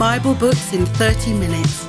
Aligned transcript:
Bible 0.00 0.34
books 0.34 0.72
in 0.72 0.86
30 0.86 1.34
minutes. 1.34 1.84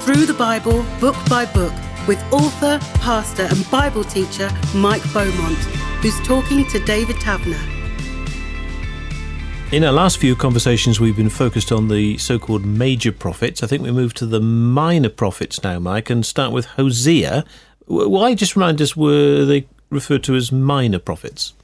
Through 0.00 0.26
the 0.26 0.34
Bible, 0.36 0.84
book 0.98 1.14
by 1.30 1.46
book, 1.46 1.72
with 2.08 2.20
author, 2.32 2.80
pastor, 2.98 3.44
and 3.44 3.70
Bible 3.70 4.02
teacher 4.02 4.50
Mike 4.74 5.04
Beaumont, 5.12 5.56
who's 6.02 6.20
talking 6.26 6.66
to 6.66 6.80
David 6.80 7.14
Tavner. 7.14 7.56
In 9.70 9.84
our 9.84 9.92
last 9.92 10.18
few 10.18 10.34
conversations, 10.34 10.98
we've 10.98 11.14
been 11.14 11.30
focused 11.30 11.70
on 11.70 11.86
the 11.86 12.18
so 12.18 12.40
called 12.40 12.66
major 12.66 13.12
prophets. 13.12 13.62
I 13.62 13.68
think 13.68 13.84
we 13.84 13.92
move 13.92 14.14
to 14.14 14.26
the 14.26 14.40
minor 14.40 15.08
prophets 15.08 15.62
now, 15.62 15.78
Mike, 15.78 16.10
and 16.10 16.26
start 16.26 16.50
with 16.50 16.66
Hosea. 16.66 17.44
Why, 17.86 18.34
just 18.34 18.56
remind 18.56 18.82
us, 18.82 18.96
were 18.96 19.44
they 19.44 19.68
referred 19.90 20.24
to 20.24 20.34
as 20.34 20.50
minor 20.50 20.98
prophets? 20.98 21.54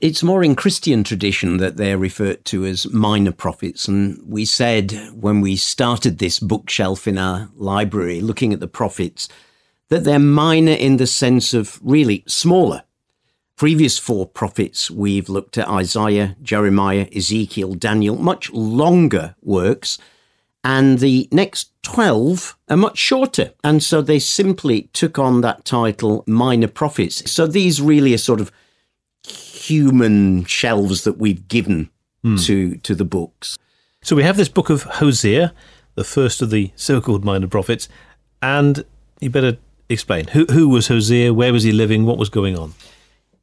It's 0.00 0.22
more 0.22 0.44
in 0.44 0.54
Christian 0.54 1.02
tradition 1.02 1.56
that 1.56 1.76
they're 1.76 1.98
referred 1.98 2.44
to 2.46 2.64
as 2.64 2.88
minor 2.92 3.32
prophets. 3.32 3.88
And 3.88 4.22
we 4.24 4.44
said 4.44 4.92
when 5.12 5.40
we 5.40 5.56
started 5.56 6.18
this 6.18 6.38
bookshelf 6.38 7.08
in 7.08 7.18
our 7.18 7.50
library, 7.56 8.20
looking 8.20 8.52
at 8.52 8.60
the 8.60 8.68
prophets, 8.68 9.28
that 9.88 10.04
they're 10.04 10.20
minor 10.20 10.72
in 10.72 10.98
the 10.98 11.06
sense 11.08 11.52
of 11.52 11.80
really 11.82 12.22
smaller. 12.28 12.84
Previous 13.56 13.98
four 13.98 14.24
prophets, 14.24 14.88
we've 14.88 15.28
looked 15.28 15.58
at 15.58 15.66
Isaiah, 15.66 16.36
Jeremiah, 16.40 17.08
Ezekiel, 17.12 17.74
Daniel, 17.74 18.14
much 18.14 18.52
longer 18.52 19.34
works. 19.42 19.98
And 20.62 21.00
the 21.00 21.28
next 21.32 21.72
12 21.82 22.56
are 22.68 22.76
much 22.76 22.98
shorter. 22.98 23.52
And 23.64 23.82
so 23.82 24.00
they 24.00 24.20
simply 24.20 24.82
took 24.92 25.18
on 25.18 25.40
that 25.40 25.64
title, 25.64 26.22
minor 26.28 26.68
prophets. 26.68 27.28
So 27.28 27.48
these 27.48 27.82
really 27.82 28.14
are 28.14 28.18
sort 28.18 28.40
of 28.40 28.52
human 29.68 30.44
shelves 30.44 31.04
that 31.04 31.18
we've 31.18 31.46
given 31.48 31.90
mm. 32.24 32.44
to 32.46 32.76
to 32.76 32.94
the 32.94 33.04
books. 33.04 33.58
So 34.02 34.16
we 34.16 34.22
have 34.22 34.36
this 34.36 34.48
book 34.48 34.70
of 34.70 34.82
Hosea, 34.82 35.52
the 35.94 36.04
first 36.04 36.42
of 36.42 36.50
the 36.50 36.70
so-called 36.76 37.24
minor 37.24 37.48
prophets, 37.48 37.88
and 38.40 38.84
you 39.20 39.30
better 39.30 39.58
explain 39.88 40.28
who 40.28 40.46
who 40.46 40.68
was 40.68 40.88
Hosea, 40.88 41.34
where 41.34 41.52
was 41.52 41.64
he 41.64 41.72
living, 41.72 42.06
what 42.06 42.18
was 42.18 42.30
going 42.30 42.56
on. 42.56 42.74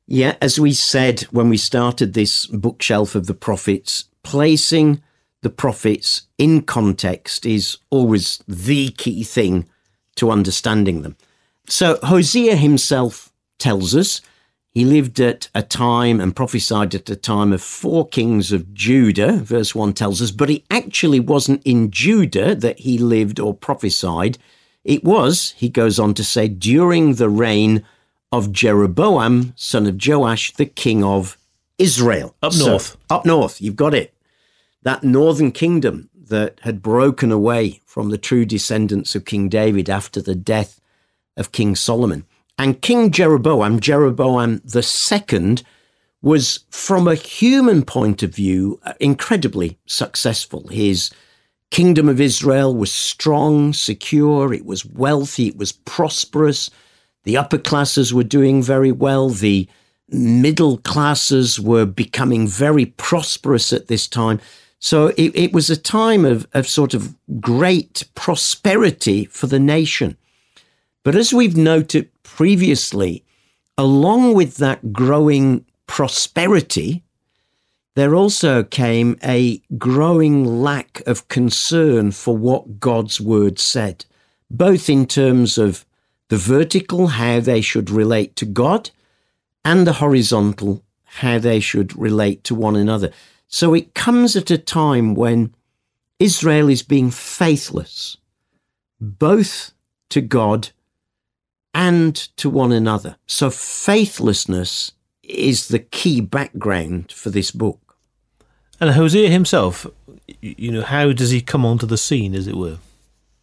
Yeah, 0.07 0.35
as 0.41 0.59
we 0.59 0.73
said 0.73 1.21
when 1.31 1.49
we 1.49 1.57
started 1.57 2.13
this 2.13 2.45
bookshelf 2.45 3.15
of 3.15 3.25
the 3.25 3.33
prophets, 3.33 4.05
placing 4.23 5.01
the 5.41 5.49
prophets 5.49 6.23
in 6.37 6.61
context 6.61 7.45
is 7.45 7.77
always 7.89 8.43
the 8.47 8.89
key 8.89 9.23
thing 9.23 9.67
to 10.15 10.31
understanding 10.31 11.01
them. 11.01 11.15
So 11.67 11.99
Hosea 12.03 12.55
himself 12.55 13.31
tells 13.57 13.95
us 13.95 14.21
he 14.75 14.83
lived 14.83 15.21
at 15.21 15.47
a 15.55 15.63
time 15.63 16.19
and 16.19 16.35
prophesied 16.35 16.93
at 16.93 17.09
a 17.09 17.15
time 17.15 17.53
of 17.53 17.61
four 17.61 18.05
kings 18.05 18.51
of 18.51 18.73
Judah, 18.73 19.37
verse 19.37 19.73
1 19.73 19.93
tells 19.93 20.21
us, 20.21 20.31
but 20.31 20.49
he 20.49 20.65
actually 20.69 21.21
wasn't 21.21 21.63
in 21.63 21.91
Judah 21.91 22.53
that 22.55 22.79
he 22.79 22.97
lived 22.97 23.39
or 23.39 23.53
prophesied. 23.53 24.37
It 24.83 25.01
was, 25.01 25.51
he 25.55 25.69
goes 25.69 25.97
on 25.97 26.13
to 26.15 26.25
say, 26.25 26.49
during 26.49 27.13
the 27.13 27.29
reign 27.29 27.85
of 28.33 28.51
Jeroboam, 28.51 29.53
son 29.55 29.87
of 29.87 29.97
Joash, 30.05 30.51
the 30.51 30.65
king 30.65 31.05
of 31.05 31.37
Israel. 31.77 32.35
Up 32.43 32.53
north. 32.57 32.97
Up 33.09 33.25
north, 33.25 33.61
you've 33.61 33.77
got 33.77 33.93
it. 33.93 34.13
That 34.81 35.05
northern 35.05 35.53
kingdom 35.53 36.09
that 36.13 36.59
had 36.63 36.81
broken 36.81 37.31
away 37.31 37.79
from 37.85 38.09
the 38.09 38.17
true 38.17 38.45
descendants 38.45 39.15
of 39.15 39.23
King 39.23 39.47
David 39.47 39.89
after 39.89 40.21
the 40.21 40.35
death 40.35 40.81
of 41.37 41.53
King 41.53 41.77
Solomon. 41.77 42.25
And 42.57 42.81
King 42.81 43.11
Jeroboam, 43.11 43.79
Jeroboam 43.79 44.61
second, 44.65 45.63
was 46.21 46.61
from 46.69 47.07
a 47.07 47.15
human 47.15 47.83
point 47.83 48.23
of 48.23 48.33
view 48.33 48.79
uh, 48.83 48.93
incredibly 48.99 49.77
successful. 49.85 50.67
His 50.69 51.11
kingdom 51.69 52.07
of 52.07 52.21
Israel 52.21 52.73
was 52.73 52.91
strong, 52.91 53.73
secure, 53.73 54.53
it 54.53 54.65
was 54.65 54.85
wealthy, 54.85 55.47
it 55.47 55.57
was 55.57 55.73
prosperous. 55.73 56.71
The 57.25 57.37
upper 57.37 57.57
classes 57.57 58.13
were 58.13 58.23
doing 58.23 58.63
very 58.63 58.91
well. 58.91 59.29
The 59.29 59.67
middle 60.09 60.77
classes 60.77 61.59
were 61.59 61.85
becoming 61.85 62.47
very 62.47 62.85
prosperous 62.85 63.73
at 63.73 63.87
this 63.87 64.07
time. 64.07 64.39
So 64.79 65.07
it, 65.17 65.35
it 65.35 65.53
was 65.53 65.69
a 65.69 65.77
time 65.77 66.25
of, 66.25 66.47
of 66.53 66.67
sort 66.67 66.93
of 66.93 67.15
great 67.39 68.03
prosperity 68.15 69.25
for 69.25 69.47
the 69.47 69.59
nation. 69.59 70.17
But 71.05 71.15
as 71.15 71.31
we've 71.31 71.55
noted 71.55 72.09
previously, 72.23 73.23
along 73.77 74.33
with 74.33 74.57
that 74.57 74.91
growing 74.91 75.63
prosperity, 75.85 77.03
there 77.93 78.15
also 78.15 78.63
came 78.63 79.15
a 79.23 79.61
growing 79.77 80.63
lack 80.63 81.03
of 81.05 81.27
concern 81.27 82.11
for 82.11 82.35
what 82.35 82.79
God's 82.79 83.21
word 83.21 83.59
said, 83.59 84.05
both 84.49 84.89
in 84.89 85.05
terms 85.05 85.59
of 85.59 85.85
the 86.29 86.37
vertical, 86.37 87.05
how 87.05 87.39
they 87.39 87.61
should 87.61 87.91
relate 87.91 88.35
to 88.37 88.45
God, 88.45 88.89
and 89.63 89.85
the 89.85 89.93
horizontal, 89.93 90.83
how 91.03 91.37
they 91.37 91.59
should 91.59 91.95
relate 91.95 92.43
to 92.45 92.55
one 92.55 92.75
another. 92.75 93.11
So 93.47 93.75
it 93.75 93.93
comes 93.93 94.35
at 94.35 94.49
a 94.49 94.57
time 94.57 95.13
when 95.13 95.53
Israel 96.17 96.67
is 96.67 96.81
being 96.81 97.11
faithless, 97.11 98.17
both 98.99 99.71
to 100.09 100.21
God 100.21 100.69
and 101.75 102.15
to 102.37 102.49
one 102.49 102.71
another. 102.71 103.17
So 103.27 103.49
faithlessness 103.49 104.93
is 105.23 105.67
the 105.67 105.79
key 105.79 106.21
background 106.21 107.11
for 107.11 107.29
this 107.29 107.51
book. 107.51 107.97
And 108.79 108.91
Hosea 108.91 109.29
himself, 109.29 109.85
you 110.41 110.71
know, 110.71 110.81
how 110.81 111.11
does 111.11 111.31
he 111.31 111.41
come 111.41 111.65
onto 111.65 111.85
the 111.85 111.97
scene, 111.97 112.33
as 112.33 112.47
it 112.47 112.55
were? 112.55 112.77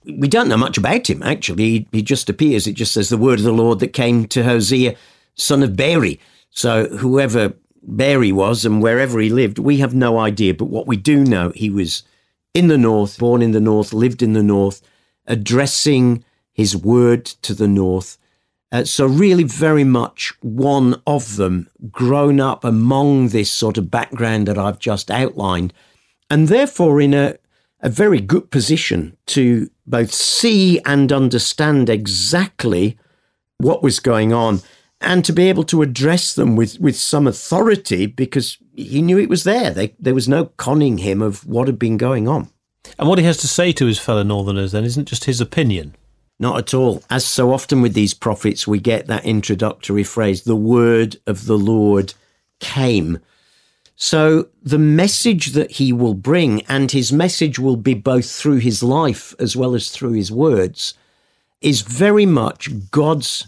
We 0.04 0.28
don't 0.28 0.48
know 0.48 0.56
much 0.56 0.78
about 0.78 1.09
him, 1.09 1.22
actually. 1.22 1.65
He, 1.65 1.88
he 1.92 2.03
just 2.03 2.31
appears. 2.31 2.66
It 2.66 2.72
just 2.72 2.92
says 2.92 3.10
the 3.10 3.19
word 3.19 3.38
of 3.38 3.44
the 3.44 3.53
Lord 3.53 3.81
that 3.81 3.92
came 3.92 4.26
to 4.28 4.44
Hosea, 4.44 4.97
son 5.34 5.62
of 5.62 5.76
Beeri. 5.76 6.19
So 6.50 6.88
whoever 6.88 7.53
Beeri 7.87 8.32
was 8.32 8.65
and 8.65 8.82
wherever 8.82 9.21
he 9.21 9.28
lived, 9.28 9.59
we 9.59 9.78
have 9.78 9.94
no 9.94 10.19
idea. 10.19 10.54
But 10.54 10.66
what 10.66 10.87
we 10.87 10.97
do 10.97 11.22
know, 11.22 11.53
he 11.54 11.69
was 11.69 12.03
in 12.54 12.69
the 12.69 12.78
north, 12.78 13.19
born 13.19 13.42
in 13.42 13.53
the 13.53 13.60
north, 13.60 13.92
lived 13.92 14.22
in 14.22 14.32
the 14.32 14.42
north, 14.42 14.81
addressing 15.26 16.25
his 16.53 16.75
word 16.75 17.26
to 17.26 17.54
the 17.54 17.69
north 17.69 18.16
uh, 18.72 18.84
so, 18.84 19.06
really, 19.06 19.44
very 19.44 19.84
much 19.84 20.33
one 20.41 21.00
of 21.06 21.37
them 21.37 21.69
grown 21.91 22.41
up 22.41 22.65
among 22.65 23.28
this 23.28 23.50
sort 23.50 23.77
of 23.77 23.91
background 23.91 24.49
that 24.49 24.56
I've 24.56 24.78
just 24.78 25.10
outlined, 25.10 25.75
and 26.31 26.49
therefore 26.49 26.99
in 26.99 27.12
a, 27.12 27.37
a 27.81 27.91
very 27.91 28.19
good 28.19 28.50
position 28.50 29.15
to 29.27 29.69
both 29.87 30.12
see 30.12 30.81
and 30.87 31.12
understand 31.12 31.91
exactly 31.91 32.99
what 33.59 33.83
was 33.83 34.00
going 34.00 34.33
on 34.33 34.62
and 35.03 35.25
to 35.25 35.33
be 35.33 35.49
able 35.49 35.65
to 35.65 35.83
address 35.83 36.34
them 36.34 36.56
with, 36.56 36.81
with 36.81 36.97
some 36.97 37.27
authority 37.27 38.06
because 38.06 38.56
he 38.75 39.03
knew 39.03 39.19
it 39.19 39.28
was 39.28 39.44
there. 39.44 39.71
They, 39.71 39.94
there 39.99 40.15
was 40.15 40.28
no 40.28 40.47
conning 40.47 40.99
him 40.99 41.21
of 41.21 41.47
what 41.47 41.69
had 41.69 41.78
been 41.78 41.97
going 41.97 42.28
on. 42.28 42.50
And 42.99 43.09
what 43.09 43.19
he 43.19 43.25
has 43.25 43.37
to 43.39 43.49
say 43.49 43.72
to 43.72 43.87
his 43.87 43.99
fellow 43.99 44.22
Northerners 44.22 44.72
then 44.72 44.84
isn't 44.84 45.09
just 45.09 45.25
his 45.25 45.41
opinion. 45.41 45.94
Not 46.42 46.58
at 46.58 46.75
all. 46.75 47.04
As 47.08 47.25
so 47.25 47.53
often 47.53 47.82
with 47.82 47.94
these 47.94 48.14
prophets, 48.14 48.66
we 48.66 48.80
get 48.80 49.06
that 49.06 49.25
introductory 49.25 50.03
phrase, 50.03 50.42
the 50.42 50.56
word 50.56 51.19
of 51.25 51.47
the 51.47 51.56
Lord 51.56 52.14
came. 52.58 53.20
So 53.94 54.48
the 54.60 54.76
message 54.76 55.53
that 55.53 55.70
he 55.70 55.92
will 55.92 56.14
bring, 56.14 56.62
and 56.62 56.91
his 56.91 57.12
message 57.12 57.60
will 57.60 57.76
be 57.76 57.94
both 57.94 58.28
through 58.28 58.56
his 58.56 58.82
life 58.82 59.36
as 59.38 59.54
well 59.54 59.76
as 59.76 59.91
through 59.91 60.14
his 60.14 60.32
words, 60.32 60.94
is 61.60 61.82
very 61.82 62.26
much 62.26 62.91
God's 62.91 63.47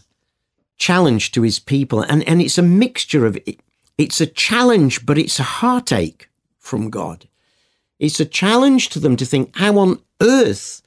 challenge 0.76 1.32
to 1.32 1.42
his 1.42 1.58
people. 1.58 2.00
And, 2.00 2.22
and 2.28 2.40
it's 2.40 2.58
a 2.58 2.62
mixture 2.62 3.26
of 3.26 3.36
it. 3.44 3.58
It's 3.98 4.20
a 4.20 4.26
challenge, 4.26 5.04
but 5.04 5.18
it's 5.18 5.40
a 5.40 5.50
heartache 5.58 6.28
from 6.60 6.90
God. 6.90 7.26
It's 7.98 8.20
a 8.20 8.24
challenge 8.24 8.88
to 8.90 9.00
them 9.00 9.16
to 9.16 9.26
think, 9.26 9.50
how 9.56 9.78
on 9.78 9.98
earth 10.22 10.80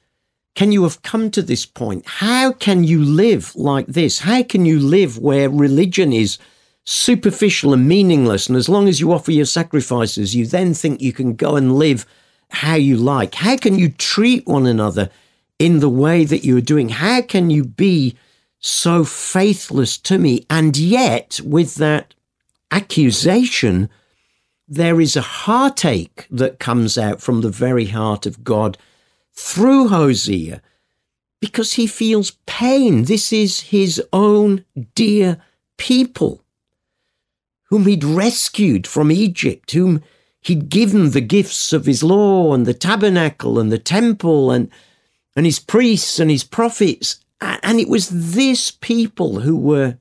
can 0.58 0.72
you 0.72 0.82
have 0.82 1.02
come 1.02 1.30
to 1.30 1.40
this 1.40 1.64
point? 1.64 2.04
How 2.04 2.50
can 2.50 2.82
you 2.82 3.04
live 3.04 3.54
like 3.54 3.86
this? 3.86 4.18
How 4.18 4.42
can 4.42 4.66
you 4.66 4.80
live 4.80 5.16
where 5.16 5.48
religion 5.48 6.12
is 6.12 6.36
superficial 6.82 7.72
and 7.72 7.86
meaningless? 7.86 8.48
And 8.48 8.56
as 8.56 8.68
long 8.68 8.88
as 8.88 8.98
you 8.98 9.12
offer 9.12 9.30
your 9.30 9.44
sacrifices, 9.44 10.34
you 10.34 10.46
then 10.46 10.74
think 10.74 11.00
you 11.00 11.12
can 11.12 11.36
go 11.36 11.54
and 11.54 11.78
live 11.78 12.04
how 12.48 12.74
you 12.74 12.96
like? 12.96 13.36
How 13.36 13.56
can 13.56 13.78
you 13.78 13.88
treat 13.88 14.48
one 14.48 14.66
another 14.66 15.10
in 15.60 15.78
the 15.78 15.88
way 15.88 16.24
that 16.24 16.44
you're 16.44 16.60
doing? 16.60 16.88
How 16.88 17.22
can 17.22 17.50
you 17.50 17.64
be 17.64 18.16
so 18.58 19.04
faithless 19.04 19.96
to 19.98 20.18
me? 20.18 20.44
And 20.50 20.76
yet, 20.76 21.40
with 21.44 21.76
that 21.76 22.14
accusation, 22.72 23.90
there 24.66 25.00
is 25.00 25.14
a 25.14 25.22
heartache 25.22 26.26
that 26.32 26.58
comes 26.58 26.98
out 26.98 27.20
from 27.20 27.42
the 27.42 27.48
very 27.48 27.86
heart 27.86 28.26
of 28.26 28.42
God 28.42 28.76
through 29.38 29.86
Hosea 29.86 30.60
because 31.40 31.74
he 31.74 31.86
feels 31.86 32.32
pain. 32.46 33.04
This 33.04 33.32
is 33.32 33.60
his 33.60 34.02
own 34.12 34.64
dear 34.96 35.40
people 35.76 36.42
whom 37.70 37.86
he'd 37.86 38.02
rescued 38.02 38.84
from 38.84 39.12
Egypt, 39.12 39.70
whom 39.70 40.02
he'd 40.40 40.68
given 40.68 41.10
the 41.10 41.20
gifts 41.20 41.72
of 41.72 41.86
his 41.86 42.02
law 42.02 42.52
and 42.52 42.66
the 42.66 42.74
tabernacle 42.74 43.60
and 43.60 43.70
the 43.70 43.78
temple 43.78 44.50
and, 44.50 44.70
and 45.36 45.46
his 45.46 45.60
priests 45.60 46.18
and 46.18 46.32
his 46.32 46.42
prophets. 46.42 47.20
And 47.40 47.78
it 47.78 47.88
was 47.88 48.32
this 48.32 48.72
people 48.72 49.40
who 49.40 49.56
were, 49.56 49.98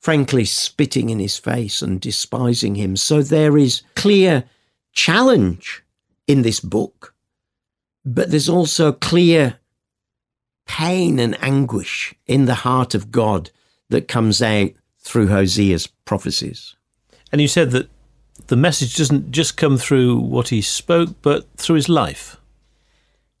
frankly, 0.00 0.46
spitting 0.46 1.10
in 1.10 1.18
his 1.18 1.36
face 1.36 1.82
and 1.82 2.00
despising 2.00 2.76
him. 2.76 2.96
So 2.96 3.20
there 3.20 3.58
is 3.58 3.82
clear 3.96 4.44
challenge 4.92 5.82
in 6.26 6.40
this 6.40 6.60
book, 6.60 7.14
but 8.14 8.30
there's 8.30 8.48
also 8.48 8.92
clear 8.92 9.58
pain 10.66 11.18
and 11.18 11.42
anguish 11.42 12.14
in 12.26 12.44
the 12.44 12.56
heart 12.56 12.94
of 12.94 13.10
God 13.10 13.50
that 13.88 14.08
comes 14.08 14.42
out 14.42 14.70
through 14.98 15.28
Hosea's 15.28 15.86
prophecies. 16.04 16.74
And 17.32 17.40
you 17.40 17.48
said 17.48 17.70
that 17.72 17.88
the 18.46 18.56
message 18.56 18.96
doesn't 18.96 19.30
just 19.30 19.56
come 19.56 19.76
through 19.76 20.18
what 20.18 20.48
he 20.48 20.62
spoke, 20.62 21.10
but 21.22 21.46
through 21.56 21.76
his 21.76 21.88
life. 21.88 22.36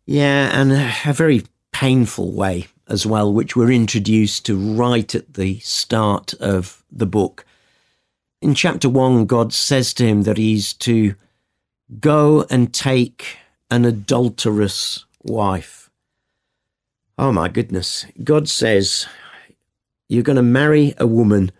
Yeah, 0.06 0.50
and 0.58 0.72
a 0.72 1.12
very 1.12 1.44
painful 1.72 2.32
way 2.32 2.66
as 2.88 3.06
well, 3.06 3.32
which 3.32 3.54
we're 3.54 3.70
introduced 3.70 4.46
to 4.46 4.56
right 4.56 5.14
at 5.14 5.34
the 5.34 5.58
start 5.60 6.34
of 6.34 6.82
the 6.90 7.06
book. 7.06 7.44
In 8.40 8.54
chapter 8.54 8.88
one, 8.88 9.26
God 9.26 9.52
says 9.52 9.92
to 9.94 10.06
him 10.06 10.22
that 10.22 10.38
he's 10.38 10.72
to 10.74 11.14
go 12.00 12.46
and 12.50 12.72
take 12.72 13.38
an 13.70 13.84
adulterous 13.84 15.04
wife. 15.22 15.90
Oh 17.18 17.32
my 17.32 17.48
goodness. 17.48 18.06
God 18.22 18.48
says, 18.48 19.06
You're 20.08 20.22
going 20.22 20.36
to 20.36 20.42
marry 20.42 20.94
a 20.98 21.06
woman 21.06 21.50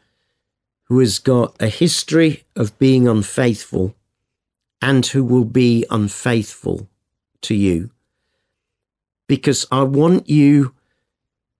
who 0.84 1.00
has 1.00 1.18
got 1.18 1.54
a 1.60 1.68
history 1.68 2.44
of 2.56 2.78
being 2.78 3.06
unfaithful 3.06 3.94
and 4.80 5.04
who 5.06 5.24
will 5.24 5.44
be 5.44 5.84
unfaithful 5.90 6.88
to 7.42 7.54
you. 7.54 7.90
Because 9.26 9.66
I 9.70 9.82
want 9.82 10.28
you 10.30 10.74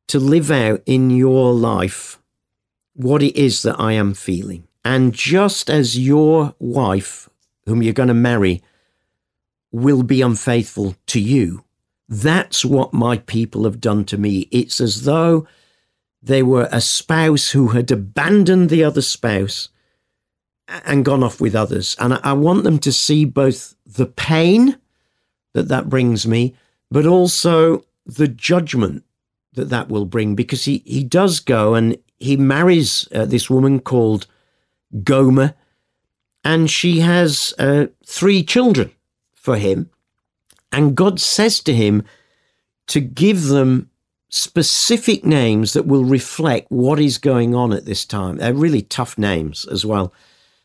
to 0.06 0.18
live 0.18 0.50
out 0.50 0.82
in 0.86 1.10
your 1.10 1.52
life 1.52 2.18
what 2.94 3.22
it 3.22 3.36
is 3.36 3.62
that 3.62 3.78
I 3.78 3.92
am 3.92 4.14
feeling. 4.14 4.66
And 4.84 5.12
just 5.12 5.68
as 5.68 5.98
your 5.98 6.54
wife, 6.58 7.28
whom 7.66 7.82
you're 7.82 7.92
going 7.92 8.08
to 8.08 8.14
marry, 8.14 8.62
will 9.70 10.02
be 10.02 10.22
unfaithful 10.22 10.96
to 11.06 11.20
you, 11.20 11.64
that's 12.08 12.64
what 12.64 12.94
my 12.94 13.18
people 13.18 13.64
have 13.64 13.80
done 13.80 14.04
to 14.06 14.16
me. 14.16 14.48
It's 14.50 14.80
as 14.80 15.02
though 15.02 15.46
they 16.22 16.42
were 16.42 16.68
a 16.72 16.80
spouse 16.80 17.50
who 17.50 17.68
had 17.68 17.90
abandoned 17.90 18.70
the 18.70 18.82
other 18.82 19.02
spouse 19.02 19.68
and 20.84 21.04
gone 21.04 21.22
off 21.22 21.40
with 21.40 21.54
others. 21.54 21.96
And 21.98 22.14
I 22.14 22.32
want 22.32 22.64
them 22.64 22.78
to 22.80 22.92
see 22.92 23.24
both 23.24 23.74
the 23.86 24.06
pain 24.06 24.78
that 25.52 25.68
that 25.68 25.88
brings 25.88 26.26
me, 26.26 26.54
but 26.90 27.06
also 27.06 27.84
the 28.06 28.28
judgment 28.28 29.04
that 29.52 29.70
that 29.70 29.88
will 29.88 30.04
bring, 30.04 30.34
because 30.34 30.64
he, 30.64 30.82
he 30.86 31.04
does 31.04 31.40
go 31.40 31.74
and 31.74 31.96
he 32.18 32.36
marries 32.36 33.08
uh, 33.14 33.24
this 33.24 33.48
woman 33.48 33.80
called 33.80 34.26
Gomer, 35.02 35.54
and 36.44 36.70
she 36.70 37.00
has 37.00 37.54
uh, 37.58 37.86
three 38.06 38.42
children 38.42 38.92
for 39.48 39.56
him. 39.56 39.88
And 40.72 40.94
God 40.94 41.18
says 41.18 41.60
to 41.60 41.72
him 41.72 42.02
to 42.88 43.00
give 43.00 43.44
them 43.44 43.88
specific 44.28 45.24
names 45.24 45.72
that 45.72 45.86
will 45.86 46.04
reflect 46.04 46.70
what 46.70 47.00
is 47.00 47.16
going 47.16 47.54
on 47.54 47.72
at 47.72 47.86
this 47.86 48.04
time. 48.04 48.36
They're 48.36 48.52
really 48.52 48.82
tough 48.82 49.16
names 49.16 49.66
as 49.72 49.86
well. 49.86 50.12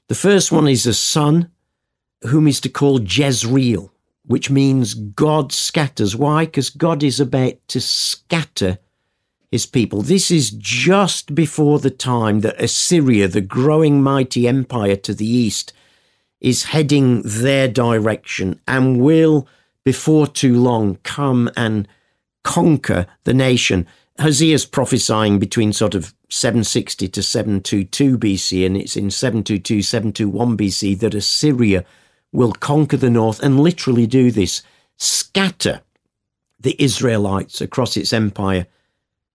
The 0.09 0.15
first 0.15 0.51
one 0.51 0.67
is 0.67 0.85
a 0.85 0.93
son 0.93 1.49
whom 2.23 2.45
is 2.45 2.59
to 2.59 2.67
call 2.67 3.01
Jezreel, 3.01 3.89
which 4.25 4.49
means 4.49 4.95
God 4.95 5.53
scatters. 5.53 6.13
Why? 6.13 6.43
Because 6.43 6.69
God 6.69 7.03
is 7.03 7.21
about 7.21 7.53
to 7.69 7.79
scatter 7.79 8.79
his 9.49 9.65
people. 9.65 10.01
This 10.01 10.29
is 10.29 10.51
just 10.51 11.33
before 11.33 11.79
the 11.79 11.89
time 11.89 12.41
that 12.41 12.61
Assyria, 12.61 13.29
the 13.29 13.39
growing 13.39 14.03
mighty 14.03 14.45
empire 14.45 14.97
to 14.97 15.13
the 15.13 15.25
east, 15.25 15.71
is 16.43 16.65
heading 16.65 17.23
their 17.23 17.67
direction 17.67 18.59
and 18.67 19.01
will, 19.01 19.47
before 19.83 20.27
too 20.27 20.61
long, 20.61 20.97
come 21.03 21.49
and 21.57 21.87
conquer 22.43 23.07
the 23.23 23.33
nation. 23.33 23.87
Hosea's 24.19 24.65
prophesying 24.65 25.39
between 25.39 25.73
sort 25.73 25.95
of 25.95 26.13
760 26.29 27.07
to 27.07 27.23
722 27.23 28.17
BC, 28.17 28.65
and 28.65 28.77
it's 28.77 28.95
in 28.95 29.09
722, 29.09 29.81
721 29.81 30.57
BC 30.57 30.99
that 30.99 31.15
Assyria 31.15 31.85
will 32.31 32.51
conquer 32.51 32.97
the 32.97 33.09
north 33.09 33.41
and 33.41 33.59
literally 33.59 34.05
do 34.05 34.29
this 34.29 34.61
scatter 34.97 35.81
the 36.59 36.81
Israelites 36.81 37.61
across 37.61 37.97
its 37.97 38.13
empire, 38.13 38.65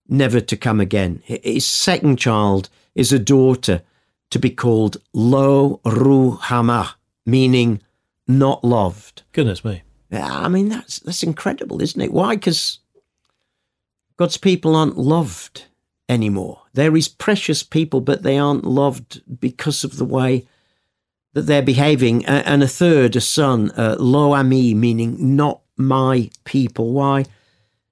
never 0.08 0.40
to 0.40 0.56
come 0.56 0.80
again. 0.80 1.22
His 1.24 1.66
second 1.66 2.18
child 2.18 2.68
is 2.94 3.12
a 3.12 3.18
daughter 3.18 3.82
to 4.30 4.38
be 4.38 4.50
called 4.50 4.96
Lo 5.12 5.80
Ruhamah, 5.84 6.94
meaning 7.28 7.82
not 8.26 8.64
loved. 8.64 9.22
Goodness 9.32 9.64
me. 9.64 9.82
I 10.10 10.48
mean, 10.48 10.68
that's, 10.70 11.00
that's 11.00 11.22
incredible, 11.22 11.82
isn't 11.82 12.00
it? 12.00 12.12
Why? 12.12 12.34
Because 12.34 12.80
God's 14.16 14.38
people 14.38 14.74
aren't 14.74 14.96
loved 14.96 15.66
anymore. 16.08 16.62
They're 16.72 16.94
his 16.94 17.08
precious 17.08 17.62
people, 17.62 18.00
but 18.00 18.22
they 18.22 18.38
aren't 18.38 18.64
loved 18.64 19.22
because 19.40 19.84
of 19.84 19.98
the 19.98 20.06
way 20.06 20.48
that 21.34 21.42
they're 21.42 21.62
behaving. 21.62 22.24
And 22.24 22.62
a 22.62 22.68
third, 22.68 23.14
a 23.16 23.20
son, 23.20 23.70
uh, 23.72 23.96
lo 23.98 24.32
ami, 24.32 24.72
meaning 24.72 25.36
not 25.36 25.60
my 25.76 26.30
people. 26.44 26.92
Why? 26.92 27.26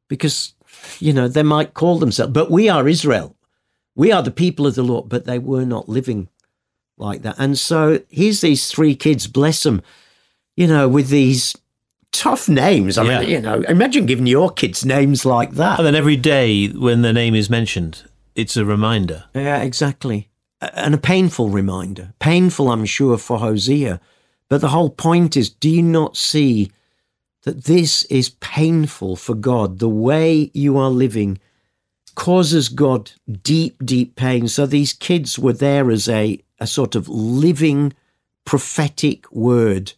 Because, 0.09 0.55
you 0.99 1.13
know, 1.13 1.29
they 1.29 1.43
might 1.43 1.75
call 1.75 1.99
themselves, 1.99 2.33
but 2.33 2.51
we 2.51 2.71
are 2.71 2.89
Israel. 2.89 3.37
We 3.95 4.13
are 4.13 4.23
the 4.23 4.31
people 4.31 4.67
of 4.67 4.75
the 4.75 4.83
Lord, 4.83 5.09
but 5.11 5.27
they 5.27 5.39
were 5.39 5.67
not 5.67 5.89
living 5.89 6.29
like 6.99 7.23
that. 7.23 7.37
And 7.39 7.59
so 7.59 8.01
here's 8.09 8.41
these 8.41 8.71
three 8.71 8.95
kids, 8.95 9.27
bless 9.27 9.63
them, 9.63 9.83
you 10.57 10.67
know, 10.67 10.89
with 10.89 11.09
these 11.09 11.57
tough 12.13 12.49
names. 12.49 12.99
I 12.99 13.05
yeah. 13.05 13.21
mean, 13.21 13.29
you 13.29 13.41
know, 13.41 13.61
imagine 13.63 14.07
giving 14.07 14.27
your 14.27 14.51
kids 14.51 14.85
names 14.85 15.25
like 15.25 15.53
that. 15.53 15.79
And 15.79 15.87
then 15.87 15.95
every 15.95 16.17
day 16.17 16.69
when 16.69 17.03
the 17.03 17.13
name 17.13 17.35
is 17.35 17.51
mentioned, 17.51 18.05
it's 18.35 18.57
a 18.57 18.65
reminder. 18.65 19.25
Yeah, 19.35 19.63
exactly. 19.63 20.31
And 20.61 20.95
a 20.95 20.99
painful 20.99 21.51
reminder. 21.51 22.15
Painful, 22.19 22.71
I'm 22.71 22.87
sure, 22.87 23.19
for 23.19 23.39
Hosea. 23.39 24.01
But 24.49 24.61
the 24.61 24.69
whole 24.69 24.91
point 24.91 25.37
is 25.37 25.51
do 25.51 25.69
you 25.69 25.83
not 25.83 26.17
see 26.17 26.71
that 27.43 27.65
this 27.65 28.05
is 28.05 28.31
painful 28.31 29.17
for 29.17 29.35
God? 29.35 29.79
The 29.79 29.89
way 29.89 30.51
you 30.55 30.79
are 30.79 30.91
living 30.91 31.39
causes 32.15 32.69
God 32.69 33.13
deep, 33.43 33.77
deep 33.85 34.17
pain. 34.17 34.49
So 34.49 34.67
these 34.67 34.93
kids 34.93 35.39
were 35.39 35.53
there 35.53 35.91
as 35.91 36.09
a, 36.09 36.41
a 36.59 36.67
sort 36.67 36.95
of 36.95 37.09
living 37.09 37.93
prophetic 38.45 39.31
word 39.33 39.93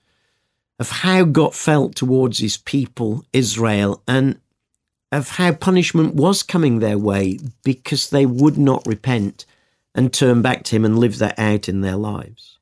of 0.79 0.91
how 0.91 1.25
God 1.25 1.55
felt 1.55 1.95
towards 1.95 2.38
his 2.38 2.57
people, 2.57 3.25
Israel, 3.33 4.03
and 4.07 4.41
of 5.11 5.31
how 5.31 5.53
punishment 5.53 6.15
was 6.15 6.43
coming 6.43 6.79
their 6.79 6.99
way 6.99 7.38
because 7.65 8.11
they 8.11 8.27
would 8.27 8.59
not 8.59 8.87
repent 8.87 9.45
and 9.95 10.12
turn 10.12 10.43
back 10.43 10.65
to 10.65 10.77
him 10.77 10.85
and 10.85 10.99
live 10.99 11.19
that 11.19 11.38
out 11.38 11.69
in 11.69 11.81
their 11.81 11.97
lives. 11.97 12.59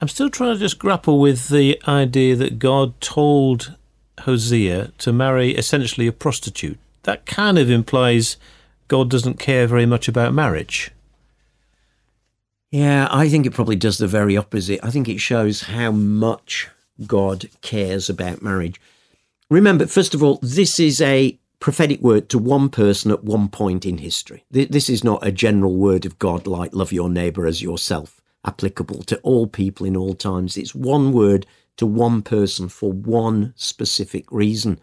I'm 0.00 0.08
still 0.08 0.30
trying 0.30 0.54
to 0.54 0.60
just 0.60 0.78
grapple 0.78 1.18
with 1.18 1.48
the 1.48 1.80
idea 1.88 2.36
that 2.36 2.58
God 2.58 3.00
told 3.00 3.74
Hosea 4.20 4.92
to 4.98 5.12
marry 5.12 5.56
essentially 5.56 6.06
a 6.06 6.12
prostitute. 6.12 6.78
That 7.02 7.26
kind 7.26 7.58
of 7.58 7.70
implies 7.70 8.36
God 8.86 9.10
doesn't 9.10 9.40
care 9.40 9.66
very 9.66 9.86
much 9.86 10.06
about 10.06 10.34
marriage. 10.34 10.92
Yeah, 12.70 13.08
I 13.10 13.28
think 13.28 13.46
it 13.46 13.54
probably 13.54 13.76
does 13.76 13.98
the 13.98 14.06
very 14.06 14.36
opposite. 14.36 14.80
I 14.82 14.90
think 14.90 15.08
it 15.08 15.20
shows 15.20 15.62
how 15.62 15.90
much 15.90 16.68
God 17.06 17.48
cares 17.62 18.10
about 18.10 18.42
marriage. 18.42 18.80
Remember, 19.50 19.86
first 19.86 20.14
of 20.14 20.22
all, 20.22 20.38
this 20.42 20.78
is 20.78 21.00
a 21.00 21.38
prophetic 21.60 22.00
word 22.00 22.28
to 22.28 22.38
one 22.38 22.68
person 22.68 23.10
at 23.10 23.24
one 23.24 23.48
point 23.48 23.86
in 23.86 23.98
history. 23.98 24.44
This 24.50 24.90
is 24.90 25.02
not 25.02 25.26
a 25.26 25.32
general 25.32 25.76
word 25.76 26.04
of 26.04 26.18
God 26.18 26.46
like 26.46 26.74
love 26.74 26.92
your 26.92 27.08
neighbor 27.08 27.46
as 27.46 27.62
yourself, 27.62 28.20
applicable 28.44 29.02
to 29.04 29.18
all 29.20 29.46
people 29.46 29.86
in 29.86 29.96
all 29.96 30.14
times. 30.14 30.56
It's 30.56 30.74
one 30.74 31.12
word 31.12 31.46
to 31.78 31.86
one 31.86 32.20
person 32.22 32.68
for 32.68 32.92
one 32.92 33.54
specific 33.56 34.30
reason. 34.30 34.78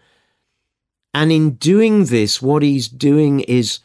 And 1.14 1.30
in 1.30 1.52
doing 1.52 2.06
this, 2.06 2.42
what 2.42 2.62
he's 2.62 2.88
doing 2.88 3.40
is 3.40 3.78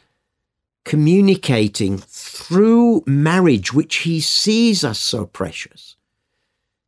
communicating 0.84 1.98
through 1.98 3.02
marriage, 3.06 3.72
which 3.72 3.96
he 3.96 4.20
sees 4.20 4.84
as 4.84 4.98
so 4.98 5.26
precious 5.26 5.96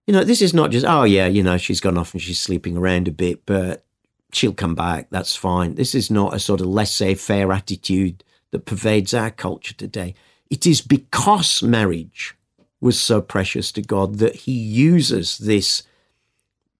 you 0.06 0.12
know, 0.12 0.24
this 0.24 0.42
is 0.42 0.52
not 0.52 0.70
just, 0.70 0.84
oh, 0.86 1.04
yeah, 1.04 1.26
you 1.26 1.42
know, 1.42 1.56
she's 1.56 1.80
gone 1.80 1.96
off 1.96 2.12
and 2.12 2.20
she's 2.20 2.40
sleeping 2.40 2.76
around 2.76 3.08
a 3.08 3.12
bit, 3.12 3.46
but 3.46 3.84
she'll 4.32 4.52
come 4.52 4.74
back. 4.74 5.08
That's 5.10 5.34
fine. 5.34 5.76
This 5.76 5.94
is 5.94 6.10
not 6.10 6.34
a 6.34 6.38
sort 6.38 6.60
of 6.60 6.66
laissez 6.66 7.14
faire 7.14 7.52
attitude 7.52 8.22
that 8.50 8.66
pervades 8.66 9.14
our 9.14 9.30
culture 9.30 9.74
today. 9.74 10.14
It 10.50 10.66
is 10.66 10.82
because 10.82 11.62
marriage 11.62 12.36
was 12.80 13.00
so 13.00 13.22
precious 13.22 13.72
to 13.72 13.82
God 13.82 14.16
that 14.16 14.36
he 14.36 14.52
uses 14.52 15.38
this 15.38 15.84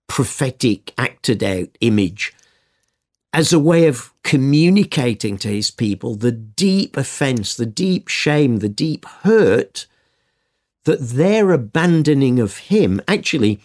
prophetic, 0.07 0.93
acted 0.99 1.43
out 1.43 1.69
image 1.81 2.35
as 3.33 3.53
a 3.53 3.59
way 3.59 3.87
of 3.87 4.13
communicating 4.25 5.39
to 5.39 5.49
his 5.49 5.71
people 5.71 6.17
the 6.17 6.33
deep 6.33 6.97
offense, 6.97 7.55
the 7.55 7.67
deep 7.67 8.09
shame, 8.09 8.59
the 8.59 8.69
deep 8.69 9.05
hurt 9.05 9.87
that 10.85 11.01
their 11.01 11.53
abandoning 11.53 12.41
of 12.41 12.59
him, 12.59 13.01
actually, 13.07 13.61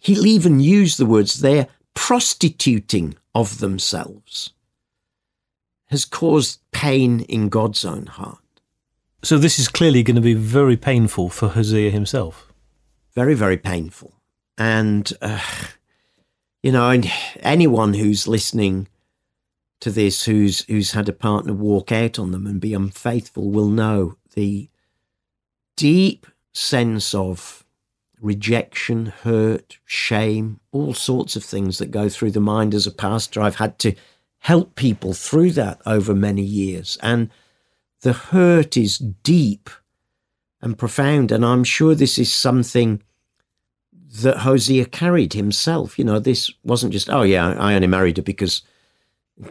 he'll 0.00 0.26
even 0.26 0.60
use 0.60 0.96
the 0.96 1.06
words, 1.06 1.40
their 1.40 1.68
prostituting 1.94 3.16
of 3.34 3.58
themselves, 3.58 4.52
has 5.86 6.04
caused 6.04 6.60
pain 6.72 7.20
in 7.22 7.48
God's 7.48 7.84
own 7.84 8.06
heart. 8.06 8.38
So 9.22 9.36
this 9.36 9.58
is 9.58 9.68
clearly 9.68 10.02
going 10.02 10.16
to 10.16 10.20
be 10.20 10.34
very 10.34 10.76
painful 10.76 11.28
for 11.28 11.48
Hosea 11.48 11.90
himself. 11.90 12.52
Very, 13.14 13.34
very 13.34 13.56
painful. 13.56 14.12
And, 14.56 15.12
uh, 15.20 15.40
you 16.62 16.70
know, 16.70 16.90
and 16.90 17.10
anyone 17.40 17.94
who's 17.94 18.28
listening 18.28 18.88
to 19.80 19.90
this 19.90 20.24
who's 20.24 20.62
who's 20.62 20.92
had 20.92 21.08
a 21.08 21.12
partner 21.12 21.52
walk 21.52 21.92
out 21.92 22.18
on 22.18 22.32
them 22.32 22.46
and 22.46 22.60
be 22.60 22.74
unfaithful 22.74 23.50
will 23.50 23.68
know 23.68 24.16
the 24.34 24.68
deep 25.76 26.26
sense 26.52 27.14
of 27.14 27.64
rejection, 28.20 29.06
hurt, 29.06 29.78
shame, 29.84 30.60
all 30.72 30.94
sorts 30.94 31.36
of 31.36 31.44
things 31.44 31.78
that 31.78 31.90
go 31.90 32.08
through 32.08 32.32
the 32.32 32.40
mind 32.40 32.74
as 32.74 32.86
a 32.86 32.90
pastor. 32.92 33.40
I've 33.40 33.56
had 33.56 33.78
to 33.80 33.94
help 34.40 34.74
people 34.74 35.12
through 35.12 35.52
that 35.52 35.80
over 35.86 36.14
many 36.14 36.42
years. 36.42 36.98
And 37.02 37.30
the 38.02 38.12
hurt 38.12 38.76
is 38.76 38.98
deep 38.98 39.70
and 40.60 40.78
profound. 40.78 41.32
And 41.32 41.44
I'm 41.44 41.64
sure 41.64 41.94
this 41.94 42.18
is 42.18 42.32
something 42.32 43.02
that 44.22 44.38
Hosea 44.38 44.86
carried 44.86 45.34
himself. 45.34 45.98
You 45.98 46.04
know, 46.04 46.18
this 46.18 46.52
wasn't 46.64 46.92
just, 46.92 47.10
oh, 47.10 47.22
yeah, 47.22 47.54
I 47.58 47.74
only 47.74 47.86
married 47.86 48.16
her 48.16 48.22
because 48.22 48.62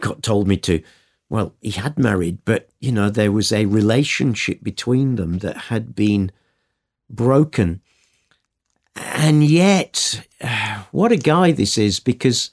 God 0.00 0.22
told 0.22 0.48
me 0.48 0.56
to. 0.58 0.82
Well, 1.30 1.54
he 1.60 1.72
had 1.72 1.98
married, 1.98 2.38
but, 2.46 2.70
you 2.80 2.90
know, 2.90 3.10
there 3.10 3.32
was 3.32 3.52
a 3.52 3.66
relationship 3.66 4.62
between 4.62 5.16
them 5.16 5.38
that 5.38 5.56
had 5.56 5.94
been 5.94 6.32
broken. 7.10 7.82
And 8.96 9.44
yet, 9.44 10.26
what 10.90 11.12
a 11.12 11.16
guy 11.16 11.52
this 11.52 11.76
is 11.76 12.00
because 12.00 12.50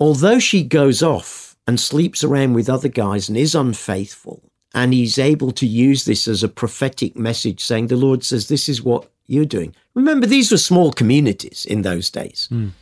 although 0.00 0.38
she 0.38 0.62
goes 0.62 1.02
off 1.02 1.56
and 1.66 1.78
sleeps 1.78 2.24
around 2.24 2.54
with 2.54 2.70
other 2.70 2.88
guys 2.88 3.28
and 3.28 3.36
is 3.36 3.54
unfaithful, 3.54 4.42
and 4.74 4.92
he's 4.92 5.18
able 5.18 5.52
to 5.52 5.66
use 5.66 6.04
this 6.04 6.26
as 6.26 6.42
a 6.42 6.48
prophetic 6.48 7.16
message 7.16 7.64
saying, 7.64 7.86
The 7.86 7.96
Lord 7.96 8.24
says, 8.24 8.48
This 8.48 8.68
is 8.68 8.82
what 8.82 9.08
you're 9.26 9.44
doing. 9.44 9.74
Remember, 9.94 10.26
these 10.26 10.50
were 10.50 10.58
small 10.58 10.92
communities 10.92 11.64
in 11.64 11.82
those 11.82 12.10
days. 12.10 12.48
Mm. 12.50 12.72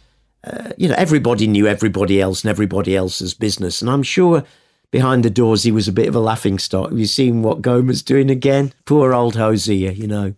Uh, 0.45 0.73
you 0.77 0.89
know, 0.89 0.95
everybody 0.97 1.47
knew 1.47 1.67
everybody 1.67 2.21
else 2.21 2.43
and 2.43 2.51
everybody 2.51 2.97
else's 2.97 3.35
business. 3.35 3.81
And 3.81 3.91
I'm 3.91 4.03
sure 4.03 4.45
behind 4.91 5.25
the 5.25 5.31
doors 5.31 5.63
he 5.63 5.73
was 5.73 5.89
a 5.89 5.93
bit 5.93 6.09
of 6.09 6.15
a 6.15 6.21
laughing 6.21 6.59
stock. 6.59 6.91
Have 6.91 6.99
you 6.99 7.07
seen 7.07 7.43
what 7.43 7.63
Gomer's 7.63 8.03
doing 8.03 8.31
again? 8.31 8.73
Poor 8.85 9.15
old 9.15 9.37
Hosea, 9.37 9.93
you 9.93 10.07
know. 10.07 10.35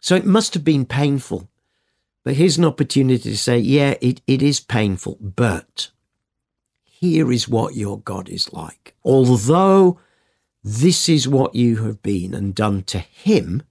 So 0.00 0.14
it 0.14 0.24
must 0.24 0.54
have 0.54 0.64
been 0.64 0.86
painful. 0.86 1.48
But 2.24 2.34
here's 2.34 2.58
an 2.58 2.64
opportunity 2.64 3.30
to 3.30 3.38
say, 3.38 3.58
yeah, 3.58 3.94
it, 4.00 4.20
it 4.26 4.42
is 4.42 4.60
painful, 4.60 5.18
but 5.20 5.90
here 6.84 7.32
is 7.32 7.48
what 7.48 7.74
your 7.74 8.00
God 8.00 8.28
is 8.28 8.52
like. 8.52 8.94
Although 9.04 9.98
this 10.62 11.08
is 11.08 11.26
what 11.26 11.54
you 11.54 11.76
have 11.84 12.02
been 12.02 12.34
and 12.34 12.54
done 12.54 12.82
to 12.84 12.98
him, 12.98 13.62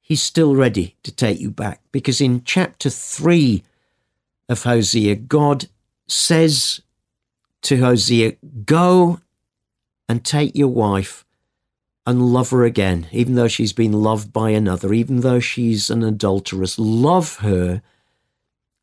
he's 0.00 0.22
still 0.22 0.54
ready 0.54 0.96
to 1.02 1.12
take 1.12 1.40
you 1.40 1.50
back. 1.50 1.82
Because 1.92 2.20
in 2.20 2.44
chapter 2.44 2.88
3 2.88 3.62
of 4.48 4.62
Hosea, 4.62 5.16
God 5.16 5.66
says 6.06 6.82
to 7.62 7.78
Hosea, 7.78 8.36
Go 8.64 9.20
and 10.08 10.24
take 10.24 10.56
your 10.56 10.68
wife 10.68 11.24
and 12.04 12.32
love 12.32 12.50
her 12.50 12.64
again, 12.64 13.06
even 13.12 13.34
though 13.34 13.48
she's 13.48 13.72
been 13.72 13.92
loved 13.92 14.32
by 14.32 14.50
another, 14.50 14.92
even 14.92 15.20
though 15.20 15.40
she's 15.40 15.88
an 15.88 16.02
adulteress. 16.02 16.78
Love 16.78 17.36
her 17.38 17.82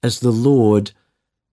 as 0.02 0.22
the 0.22 0.32
Lord 0.32 0.92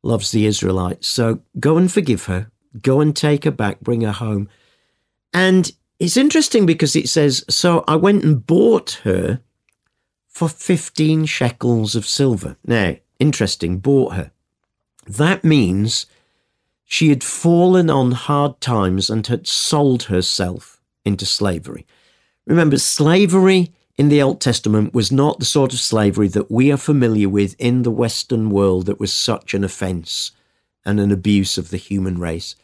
loves 0.03 0.31
the 0.31 0.47
Israelites. 0.47 1.09
So 1.09 1.41
go 1.59 1.77
and 1.77 1.91
forgive 1.91 2.27
her, 2.27 2.51
go 2.81 3.01
and 3.01 3.15
take 3.15 3.45
her 3.45 3.51
back, 3.51 3.81
bring 3.81 4.03
her 4.03 4.13
home. 4.13 4.49
And 5.35 5.73
it's 5.99 6.17
interesting 6.17 6.67
because 6.67 6.95
it 6.95 7.09
says, 7.09 7.45
So 7.49 7.85
I 7.89 7.97
went 7.97 8.23
and 8.23 8.47
bought 8.47 9.01
her 9.03 9.41
for 10.29 10.49
15 10.49 11.25
shekels 11.27 11.97
of 11.97 12.07
silver. 12.07 12.57
Now, 12.65 12.97
interesting, 13.19 13.79
bought 13.79 14.15
her. 14.15 14.31
That 15.07 15.45
means 15.45 16.07
she 16.85 17.09
had 17.09 17.25
fallen 17.25 17.91
on 17.91 18.13
hard 18.13 18.61
times 18.61 19.11
and 19.11 19.27
had 19.27 19.47
sold 19.47 20.05
herself 20.05 20.81
into 21.05 21.27
slavery. 21.27 21.87
Remember, 22.47 22.79
slavery 22.79 23.73
in 23.97 24.09
the 24.09 24.23
Old 24.23 24.41
Testament 24.41 24.95
was 24.95 25.11
not 25.11 25.39
the 25.39 25.45
sort 25.45 25.73
of 25.73 25.81
slavery 25.81 26.29
that 26.29 26.51
we 26.51 26.71
are 26.71 26.77
familiar 26.77 27.29
with 27.29 27.57
in 27.59 27.83
the 27.83 27.91
Western 27.91 28.51
world 28.51 28.87
that 28.87 29.01
was 29.01 29.13
such 29.13 29.55
an 29.55 29.65
offense 29.65 30.33
and 30.85 31.01
an 31.01 31.11
abuse 31.11 31.59
of 31.59 31.71
the 31.71 31.77
human 31.77 32.19
race. 32.19 32.55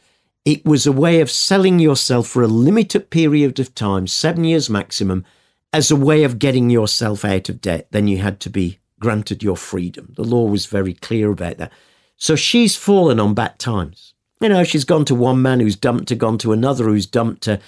It 0.45 0.65
was 0.65 0.87
a 0.87 0.93
way 0.93 1.21
of 1.21 1.31
selling 1.31 1.79
yourself 1.79 2.29
for 2.29 2.43
a 2.43 2.49
limited 2.49 3.11
period 3.11 3.59
of 3.59 3.75
time, 3.75 4.07
seven 4.07 4.45
years 4.45 4.69
maximum, 4.69 5.25
as 5.73 5.91
a 5.91 5.97
way 5.97 6.23
of 6.23 6.39
getting 6.39 6.69
yourself 6.69 7.25
out 7.25 7.49
of 7.49 7.61
debt. 7.61 7.89
Then 7.91 8.09
you 8.09 8.19
had 8.19 8.39
to 8.41 8.51
be 8.51 8.79
granted 9.03 9.43
your 9.43 9.57
freedom. 9.57 10.15
The 10.17 10.23
law 10.23 10.47
was 10.47 10.67
very 10.67 10.95
clear 10.95 11.33
about 11.33 11.59
that. 11.59 11.73
So 12.17 12.37
she's 12.37 12.77
fallen 12.77 13.19
on 13.19 13.35
bad 13.35 13.59
times. 13.59 14.15
You 14.41 14.49
know, 14.49 14.63
she's 14.63 14.85
gone 14.85 15.05
to 15.07 15.15
one 15.15 15.43
man 15.43 15.59
who's 15.59 15.75
dumped 15.75 16.11
her, 16.11 16.17
gone 16.17 16.39
to 16.39 16.53
another 16.53 16.85
who's 16.85 17.05
dumped 17.05 17.47
her, 17.47 17.59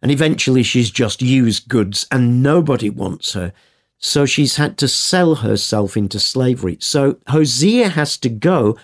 and 0.00 0.12
eventually 0.12 0.62
she's 0.62 0.90
just 0.90 1.20
used 1.20 1.68
goods 1.68 2.06
and 2.12 2.40
nobody 2.42 2.90
wants 2.90 3.32
her. 3.32 3.52
So 3.98 4.24
she's 4.24 4.54
had 4.54 4.78
to 4.78 4.86
sell 4.86 5.36
herself 5.36 5.96
into 5.96 6.20
slavery. 6.20 6.78
So 6.80 7.18
Hosea 7.26 7.88
has 7.88 8.16
to 8.18 8.28
go 8.28 8.78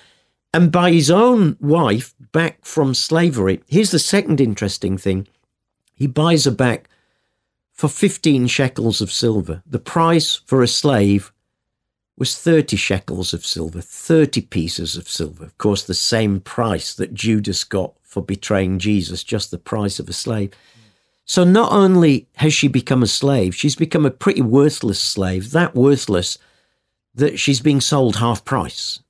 and 0.52 0.72
buy 0.72 0.90
his 0.90 1.12
own 1.12 1.56
wife 1.60 2.12
back 2.32 2.64
from 2.64 2.92
slavery. 2.92 3.62
Here's 3.68 3.92
the 3.92 4.00
second 4.00 4.40
interesting 4.40 4.98
thing 4.98 5.28
he 5.94 6.08
buys 6.08 6.44
her 6.44 6.50
back 6.50 6.88
for 7.72 7.88
15 7.88 8.48
shekels 8.48 9.00
of 9.00 9.12
silver. 9.12 9.62
The 9.64 9.78
price 9.78 10.40
for 10.46 10.60
a 10.60 10.68
slave 10.68 11.32
was 12.16 12.38
30 12.38 12.76
shekels 12.76 13.34
of 13.34 13.44
silver, 13.44 13.80
30 13.80 14.42
pieces 14.42 14.96
of 14.96 15.08
silver. 15.08 15.44
Of 15.44 15.58
course, 15.58 15.82
the 15.82 15.94
same 15.94 16.40
price 16.40 16.94
that 16.94 17.14
Judas 17.14 17.64
got 17.64 17.94
for 18.02 18.22
betraying 18.22 18.78
Jesus, 18.78 19.24
just 19.24 19.50
the 19.50 19.58
price 19.58 19.98
of 19.98 20.08
a 20.08 20.12
slave. 20.12 20.52
So 21.24 21.42
not 21.42 21.72
only 21.72 22.28
has 22.36 22.54
she 22.54 22.68
become 22.68 23.02
a 23.02 23.08
slave, 23.08 23.54
she's 23.54 23.76
become 23.76 24.06
a 24.06 24.10
pretty 24.10 24.42
worthless 24.42 25.00
slave, 25.00 25.50
that 25.50 25.74
worthless 25.74 26.38
that 27.14 27.38
she's 27.38 27.60
being 27.60 27.80
sold 27.80 28.16
half 28.16 28.44
price. 28.44 29.00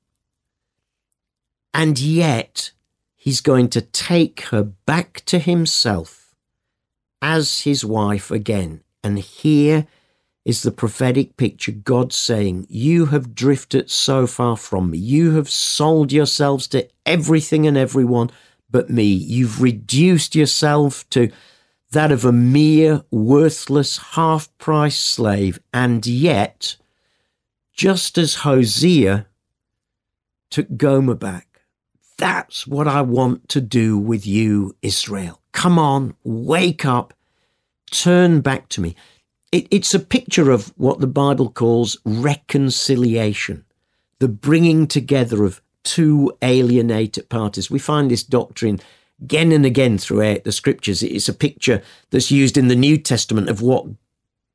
And 1.74 1.98
yet, 1.98 2.70
he's 3.16 3.40
going 3.40 3.68
to 3.70 3.80
take 3.80 4.42
her 4.42 4.62
back 4.62 5.22
to 5.26 5.38
himself 5.38 6.34
as 7.20 7.62
his 7.62 7.84
wife 7.84 8.30
again. 8.30 8.82
And 9.02 9.18
here 9.18 9.86
is 10.44 10.62
the 10.62 10.70
prophetic 10.70 11.36
picture 11.36 11.72
God 11.72 12.12
saying, 12.12 12.66
You 12.68 13.06
have 13.06 13.34
drifted 13.34 13.90
so 13.90 14.26
far 14.26 14.56
from 14.56 14.90
me. 14.90 14.98
You 14.98 15.32
have 15.32 15.48
sold 15.48 16.12
yourselves 16.12 16.66
to 16.68 16.88
everything 17.06 17.66
and 17.66 17.76
everyone 17.76 18.30
but 18.70 18.90
me. 18.90 19.04
You've 19.04 19.62
reduced 19.62 20.34
yourself 20.34 21.08
to 21.10 21.30
that 21.92 22.12
of 22.12 22.24
a 22.24 22.32
mere 22.32 23.04
worthless 23.10 23.98
half 23.98 24.56
price 24.58 24.98
slave. 24.98 25.60
And 25.72 26.06
yet, 26.06 26.76
just 27.72 28.18
as 28.18 28.36
Hosea 28.36 29.26
took 30.50 30.76
Gomer 30.76 31.14
back, 31.14 31.60
that's 32.18 32.66
what 32.66 32.86
I 32.86 33.00
want 33.00 33.48
to 33.50 33.60
do 33.60 33.96
with 33.96 34.26
you, 34.26 34.76
Israel. 34.82 35.40
Come 35.52 35.78
on, 35.78 36.14
wake 36.22 36.84
up, 36.84 37.14
turn 37.90 38.40
back 38.40 38.68
to 38.70 38.80
me. 38.80 38.94
It, 39.54 39.68
it's 39.70 39.94
a 39.94 40.00
picture 40.00 40.50
of 40.50 40.74
what 40.76 40.98
the 40.98 41.06
Bible 41.06 41.48
calls 41.48 41.96
reconciliation, 42.04 43.64
the 44.18 44.26
bringing 44.26 44.88
together 44.88 45.44
of 45.44 45.62
two 45.84 46.36
alienated 46.42 47.28
parties. 47.28 47.70
We 47.70 47.78
find 47.78 48.10
this 48.10 48.24
doctrine 48.24 48.80
again 49.22 49.52
and 49.52 49.64
again 49.64 49.96
throughout 49.96 50.42
the 50.42 50.50
scriptures. 50.50 51.04
It's 51.04 51.28
a 51.28 51.32
picture 51.32 51.82
that's 52.10 52.32
used 52.32 52.56
in 52.56 52.66
the 52.66 52.74
New 52.74 52.98
Testament 52.98 53.48
of 53.48 53.62
what 53.62 53.86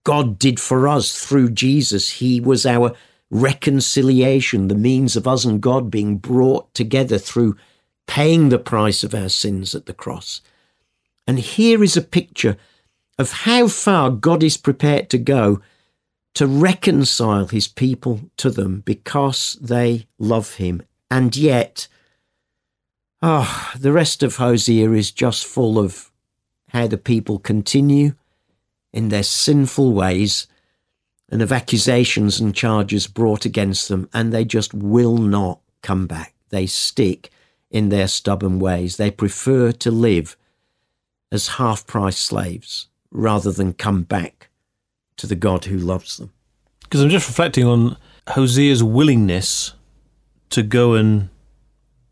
God 0.03 0.37
did 0.37 0.59
for 0.59 0.85
us 0.85 1.17
through 1.17 1.51
Jesus. 1.51 2.09
He 2.09 2.41
was 2.41 2.65
our 2.65 2.93
reconciliation, 3.31 4.67
the 4.67 4.75
means 4.75 5.15
of 5.15 5.25
us 5.29 5.45
and 5.45 5.61
God 5.61 5.89
being 5.89 6.17
brought 6.17 6.73
together 6.73 7.17
through 7.17 7.55
paying 8.05 8.49
the 8.49 8.59
price 8.59 9.05
of 9.05 9.15
our 9.15 9.29
sins 9.29 9.73
at 9.73 9.85
the 9.85 9.93
cross. 9.93 10.41
And 11.25 11.39
here 11.39 11.81
is 11.85 11.95
a 11.95 12.01
picture 12.01 12.57
of 13.19 13.31
how 13.31 13.67
far 13.67 14.09
God 14.09 14.41
is 14.41 14.55
prepared 14.55 15.09
to 15.09 15.17
go 15.17 15.61
to 16.35 16.47
reconcile 16.47 17.47
his 17.47 17.67
people 17.67 18.21
to 18.38 18.49
them 18.49 18.79
because 18.85 19.57
they 19.61 20.07
love 20.17 20.55
him. 20.55 20.81
And 21.11 21.35
yet, 21.35 21.89
ah, 23.21 23.73
oh, 23.75 23.77
the 23.77 23.91
rest 23.91 24.23
of 24.23 24.38
Hosea 24.38 24.91
is 24.91 25.11
just 25.11 25.45
full 25.45 25.77
of 25.77 26.11
how 26.69 26.88
the 26.88 26.97
people 26.97 27.39
continue 27.39 28.13
in 28.93 29.09
their 29.09 29.23
sinful 29.23 29.91
ways 29.91 30.47
and 31.29 31.41
of 31.41 31.51
accusations 31.51 32.39
and 32.39 32.55
charges 32.55 33.05
brought 33.05 33.43
against 33.43 33.89
them, 33.89 34.09
and 34.13 34.31
they 34.31 34.45
just 34.45 34.73
will 34.73 35.17
not 35.17 35.59
come 35.81 36.07
back. 36.07 36.33
They 36.49 36.67
stick 36.67 37.31
in 37.69 37.89
their 37.89 38.07
stubborn 38.07 38.59
ways. 38.59 38.95
They 38.95 39.11
prefer 39.11 39.73
to 39.73 39.91
live 39.91 40.38
as 41.31 41.49
half 41.59 41.85
price 41.85 42.17
slaves 42.17 42.88
rather 43.11 43.51
than 43.51 43.73
come 43.73 44.03
back 44.03 44.49
to 45.17 45.27
the 45.27 45.35
God 45.35 45.65
who 45.65 45.77
loves 45.77 46.17
them. 46.17 46.31
Because 46.81 47.01
I'm 47.01 47.09
just 47.09 47.27
reflecting 47.27 47.65
on 47.65 47.97
Hosea's 48.27 48.83
willingness 48.83 49.73
to 50.49 50.63
go 50.63 50.93
and 50.93 51.29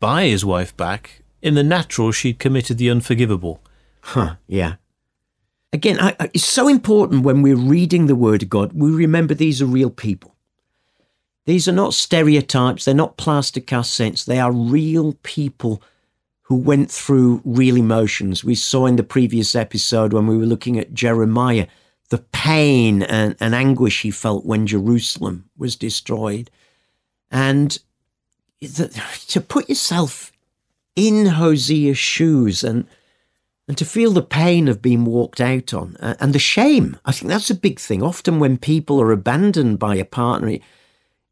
buy 0.00 0.26
his 0.26 0.44
wife 0.44 0.76
back. 0.76 1.22
In 1.42 1.54
the 1.54 1.62
natural, 1.62 2.12
she'd 2.12 2.38
committed 2.38 2.78
the 2.78 2.90
unforgivable. 2.90 3.60
Huh, 4.00 4.36
yeah. 4.46 4.76
Again, 5.72 5.98
I, 6.00 6.16
I, 6.18 6.30
it's 6.34 6.44
so 6.44 6.68
important 6.68 7.24
when 7.24 7.42
we're 7.42 7.56
reading 7.56 8.06
the 8.06 8.14
Word 8.14 8.42
of 8.42 8.48
God, 8.48 8.72
we 8.72 8.90
remember 8.90 9.34
these 9.34 9.60
are 9.60 9.66
real 9.66 9.90
people. 9.90 10.34
These 11.44 11.68
are 11.68 11.72
not 11.72 11.94
stereotypes, 11.94 12.84
they're 12.84 12.94
not 12.94 13.16
plaster 13.16 13.60
cast 13.60 13.94
saints, 13.94 14.24
they 14.24 14.38
are 14.38 14.52
real 14.52 15.14
people 15.22 15.82
who 16.48 16.56
went 16.56 16.90
through 16.90 17.42
real 17.44 17.76
emotions. 17.76 18.42
We 18.42 18.54
saw 18.54 18.86
in 18.86 18.96
the 18.96 19.02
previous 19.02 19.54
episode 19.54 20.14
when 20.14 20.26
we 20.26 20.38
were 20.38 20.46
looking 20.46 20.78
at 20.78 20.94
Jeremiah 20.94 21.66
the 22.08 22.24
pain 22.32 23.02
and, 23.02 23.36
and 23.38 23.54
anguish 23.54 24.00
he 24.00 24.10
felt 24.10 24.46
when 24.46 24.66
Jerusalem 24.66 25.50
was 25.58 25.76
destroyed. 25.76 26.50
And 27.30 27.78
the, 28.60 28.88
to 29.28 29.40
put 29.42 29.68
yourself 29.68 30.32
in 30.96 31.26
Hosea's 31.26 31.98
shoes 31.98 32.64
and 32.64 32.86
and 33.68 33.76
to 33.76 33.84
feel 33.84 34.12
the 34.12 34.22
pain 34.22 34.66
of 34.66 34.80
being 34.80 35.04
walked 35.04 35.42
out 35.42 35.74
on 35.74 35.94
uh, 36.00 36.14
and 36.20 36.32
the 36.32 36.38
shame. 36.38 36.98
I 37.04 37.12
think 37.12 37.28
that's 37.28 37.50
a 37.50 37.54
big 37.54 37.78
thing. 37.78 38.02
Often 38.02 38.38
when 38.38 38.56
people 38.56 38.98
are 38.98 39.12
abandoned 39.12 39.78
by 39.78 39.96
a 39.96 40.06
partner, 40.06 40.56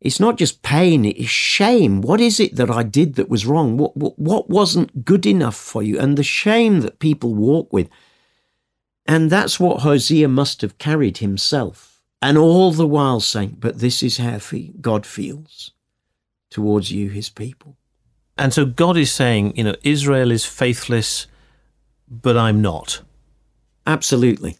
it's 0.00 0.20
not 0.20 0.36
just 0.36 0.62
pain, 0.62 1.04
it's 1.04 1.28
shame. 1.28 2.00
What 2.00 2.20
is 2.20 2.38
it 2.38 2.56
that 2.56 2.70
I 2.70 2.82
did 2.82 3.14
that 3.14 3.28
was 3.28 3.46
wrong? 3.46 3.76
What, 3.76 3.96
what, 3.96 4.18
what 4.18 4.50
wasn't 4.50 5.04
good 5.04 5.26
enough 5.26 5.56
for 5.56 5.82
you? 5.82 5.98
And 5.98 6.16
the 6.16 6.22
shame 6.22 6.80
that 6.80 6.98
people 6.98 7.34
walk 7.34 7.72
with. 7.72 7.88
And 9.06 9.30
that's 9.30 9.58
what 9.58 9.80
Hosea 9.80 10.28
must 10.28 10.60
have 10.60 10.78
carried 10.78 11.18
himself. 11.18 12.02
And 12.20 12.36
all 12.36 12.72
the 12.72 12.86
while 12.86 13.20
saying, 13.20 13.56
but 13.58 13.78
this 13.78 14.02
is 14.02 14.18
how 14.18 14.38
God 14.80 15.06
feels 15.06 15.72
towards 16.50 16.90
you, 16.90 17.08
his 17.08 17.28
people. 17.28 17.76
And 18.36 18.52
so 18.52 18.66
God 18.66 18.96
is 18.96 19.12
saying, 19.12 19.56
you 19.56 19.64
know, 19.64 19.76
Israel 19.82 20.30
is 20.30 20.44
faithless 20.44 21.26
but 22.08 22.36
I'm 22.36 22.62
not. 22.62 23.02
Absolutely. 23.86 24.58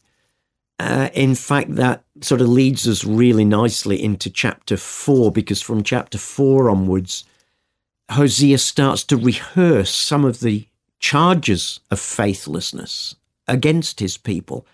Uh, 0.78 1.08
in 1.14 1.34
fact, 1.34 1.74
that 1.76 2.04
sort 2.20 2.40
of 2.40 2.48
leads 2.48 2.86
us 2.86 3.04
really 3.04 3.44
nicely 3.44 4.02
into 4.02 4.28
chapter 4.28 4.76
four, 4.76 5.32
because 5.32 5.62
from 5.62 5.82
chapter 5.82 6.18
four 6.18 6.68
onwards, 6.68 7.24
Hosea 8.10 8.58
starts 8.58 9.02
to 9.04 9.16
rehearse 9.16 9.90
some 9.90 10.24
of 10.24 10.40
the 10.40 10.66
charges 10.98 11.80
of 11.90 11.98
faithlessness 11.98 13.16
against 13.48 14.00
his 14.00 14.16
people. 14.16 14.66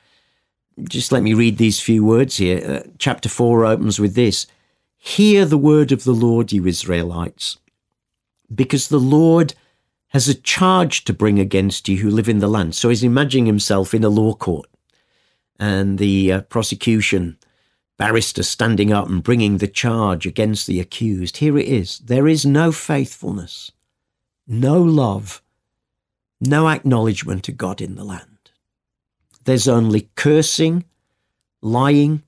Just 0.82 1.12
let 1.12 1.22
me 1.22 1.34
read 1.34 1.58
these 1.58 1.80
few 1.80 2.04
words 2.04 2.36
here. 2.36 2.64
Uh, 2.66 2.88
chapter 2.98 3.28
4 3.28 3.64
opens 3.64 4.00
with 4.00 4.14
this 4.14 4.46
Hear 4.96 5.44
the 5.44 5.58
word 5.58 5.92
of 5.92 6.04
the 6.04 6.14
Lord, 6.14 6.52
you 6.52 6.66
Israelites, 6.66 7.58
because 8.54 8.88
the 8.88 9.00
Lord 9.00 9.54
has 10.08 10.28
a 10.28 10.34
charge 10.34 11.04
to 11.04 11.12
bring 11.12 11.38
against 11.38 11.88
you 11.88 11.98
who 11.98 12.10
live 12.10 12.28
in 12.28 12.38
the 12.38 12.48
land. 12.48 12.74
So 12.74 12.88
he's 12.88 13.02
imagining 13.02 13.46
himself 13.46 13.94
in 13.94 14.04
a 14.04 14.08
law 14.08 14.34
court 14.34 14.66
and 15.62 15.98
the 15.98 16.32
uh, 16.32 16.40
prosecution 16.40 17.38
barrister 17.96 18.42
standing 18.42 18.92
up 18.92 19.08
and 19.08 19.22
bringing 19.22 19.58
the 19.58 19.68
charge 19.68 20.26
against 20.26 20.66
the 20.66 20.80
accused. 20.80 21.36
Here 21.36 21.56
it 21.56 21.68
is. 21.68 22.00
There 22.00 22.26
is 22.26 22.44
no 22.44 22.72
faithfulness, 22.72 23.70
no 24.44 24.82
love, 24.82 25.40
no 26.40 26.68
acknowledgement 26.68 27.48
of 27.48 27.58
God 27.58 27.80
in 27.80 27.94
the 27.94 28.02
land. 28.02 28.50
There's 29.44 29.68
only 29.68 30.10
cursing, 30.16 30.84
lying, 31.60 32.24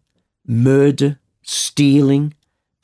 murder, 0.46 1.18
stealing, 1.42 2.34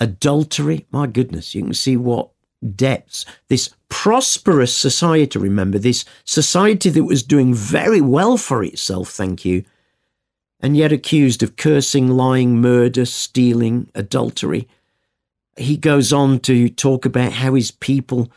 adultery. 0.01 0.85
My 0.91 1.07
goodness, 1.07 1.55
you 1.55 1.63
can 1.63 1.75
see 1.75 1.97
what 1.97 2.31
depths 2.75 3.25
This 3.47 3.71
prosperous 3.89 4.75
society, 4.75 5.39
remember, 5.39 5.79
this 5.79 6.05
society 6.25 6.91
that 6.91 7.05
was 7.05 7.23
doing 7.23 7.55
very 7.55 8.01
well 8.01 8.37
for 8.37 8.65
itself, 8.65 9.11
thank 9.11 9.45
you, 9.45 9.65
and 10.62 10.77
yet 10.77 10.92
accused 10.92 11.42
of 11.42 11.57
cursing, 11.57 12.09
lying, 12.09 12.61
murder, 12.61 13.05
stealing, 13.05 13.90
adultery. 13.94 14.68
He 15.57 15.77
goes 15.77 16.12
on 16.12 16.40
to 16.40 16.68
talk 16.68 17.05
about 17.05 17.33
how 17.33 17.55
his 17.55 17.70
people 17.70 18.31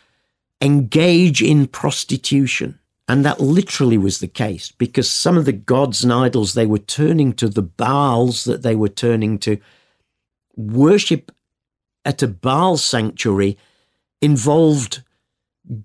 engage 0.61 1.41
in 1.41 1.67
prostitution. 1.67 2.79
And 3.07 3.25
that 3.25 3.41
literally 3.41 3.97
was 3.97 4.19
the 4.19 4.27
case 4.27 4.71
because 4.71 5.09
some 5.09 5.37
of 5.37 5.45
the 5.45 5.51
gods 5.51 6.03
and 6.03 6.13
idols 6.13 6.53
they 6.53 6.65
were 6.65 6.79
turning 6.79 7.33
to, 7.33 7.49
the 7.49 7.61
Baals 7.61 8.45
that 8.45 8.63
they 8.63 8.75
were 8.75 8.89
turning 8.89 9.37
to, 9.39 9.57
worship 10.55 11.31
at 12.05 12.23
a 12.23 12.27
Baal 12.27 12.77
sanctuary 12.77 13.57
involved 14.21 15.03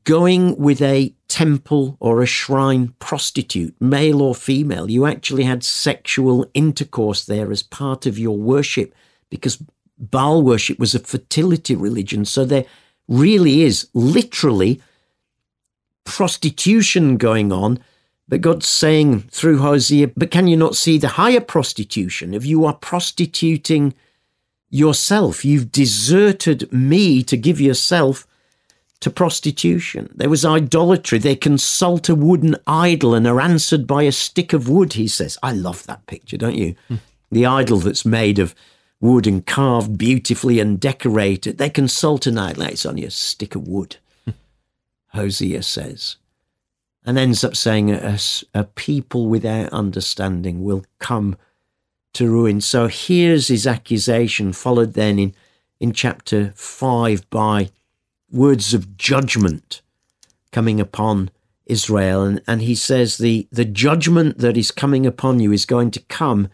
going 0.04 0.56
with 0.56 0.82
a 0.82 1.14
temple 1.28 1.96
or 2.00 2.20
a 2.20 2.26
shrine 2.26 2.94
prostitute, 2.98 3.74
male 3.80 4.20
or 4.20 4.34
female. 4.34 4.90
You 4.90 5.06
actually 5.06 5.44
had 5.44 5.62
sexual 5.62 6.46
intercourse 6.54 7.24
there 7.24 7.52
as 7.52 7.62
part 7.62 8.06
of 8.06 8.18
your 8.18 8.36
worship 8.36 8.94
because 9.30 9.62
Baal 9.98 10.42
worship 10.42 10.78
was 10.78 10.94
a 10.94 11.00
fertility 11.00 11.74
religion. 11.74 12.24
So 12.24 12.44
there 12.44 12.64
really 13.08 13.62
is 13.62 13.88
literally 13.94 14.80
prostitution 16.04 17.16
going 17.16 17.52
on. 17.52 17.78
But 18.28 18.42
God's 18.42 18.68
saying 18.68 19.20
through 19.30 19.58
Hosea, 19.58 20.08
but 20.08 20.30
can 20.30 20.48
you 20.48 20.56
not 20.56 20.76
see 20.76 20.98
the 20.98 21.08
higher 21.08 21.40
prostitution? 21.40 22.34
If 22.34 22.44
you 22.44 22.64
are 22.66 22.74
prostituting 22.74 23.94
yourself, 24.70 25.44
you've 25.44 25.72
deserted 25.72 26.70
me 26.70 27.22
to 27.22 27.36
give 27.36 27.58
yourself 27.60 28.26
to 29.00 29.10
prostitution. 29.10 30.10
There 30.14 30.28
was 30.28 30.44
idolatry. 30.44 31.18
They 31.18 31.36
consult 31.36 32.08
a 32.08 32.14
wooden 32.14 32.56
idol 32.66 33.14
and 33.14 33.26
are 33.26 33.40
answered 33.40 33.86
by 33.86 34.02
a 34.02 34.12
stick 34.12 34.52
of 34.52 34.68
wood, 34.68 34.94
he 34.94 35.06
says. 35.06 35.38
I 35.42 35.52
love 35.52 35.86
that 35.86 36.06
picture, 36.06 36.36
don't 36.36 36.56
you? 36.56 36.74
Mm. 36.90 36.98
The 37.30 37.46
idol 37.46 37.78
that's 37.78 38.04
made 38.04 38.38
of 38.38 38.54
wood 39.00 39.26
and 39.26 39.46
carved 39.46 39.96
beautifully 39.96 40.58
and 40.58 40.80
decorated. 40.80 41.58
They 41.58 41.70
consult 41.70 42.26
an 42.26 42.38
idol. 42.38 42.64
It's 42.64 42.86
only 42.86 43.04
a 43.04 43.10
stick 43.10 43.54
of 43.54 43.68
wood, 43.68 43.96
mm. 44.26 44.34
Hosea 45.08 45.62
says. 45.62 46.16
And 47.04 47.16
ends 47.16 47.44
up 47.44 47.54
saying 47.54 47.92
a, 47.92 48.18
a 48.52 48.64
people 48.64 49.28
without 49.28 49.72
understanding 49.72 50.64
will 50.64 50.84
come 50.98 51.36
to 52.14 52.28
ruin. 52.28 52.60
So 52.60 52.88
here's 52.88 53.46
his 53.46 53.66
accusation, 53.66 54.52
followed 54.52 54.94
then 54.94 55.18
in, 55.20 55.34
in 55.78 55.92
chapter 55.92 56.52
5 56.56 57.30
by 57.30 57.70
words 58.30 58.74
of 58.74 58.96
judgment 58.96 59.82
coming 60.52 60.80
upon 60.80 61.30
Israel. 61.66 62.22
And, 62.22 62.42
and 62.46 62.62
he 62.62 62.74
says 62.74 63.18
the, 63.18 63.48
the 63.50 63.64
judgment 63.64 64.38
that 64.38 64.56
is 64.56 64.70
coming 64.70 65.06
upon 65.06 65.40
you 65.40 65.52
is 65.52 65.66
going 65.66 65.90
to 65.92 66.00
come 66.00 66.48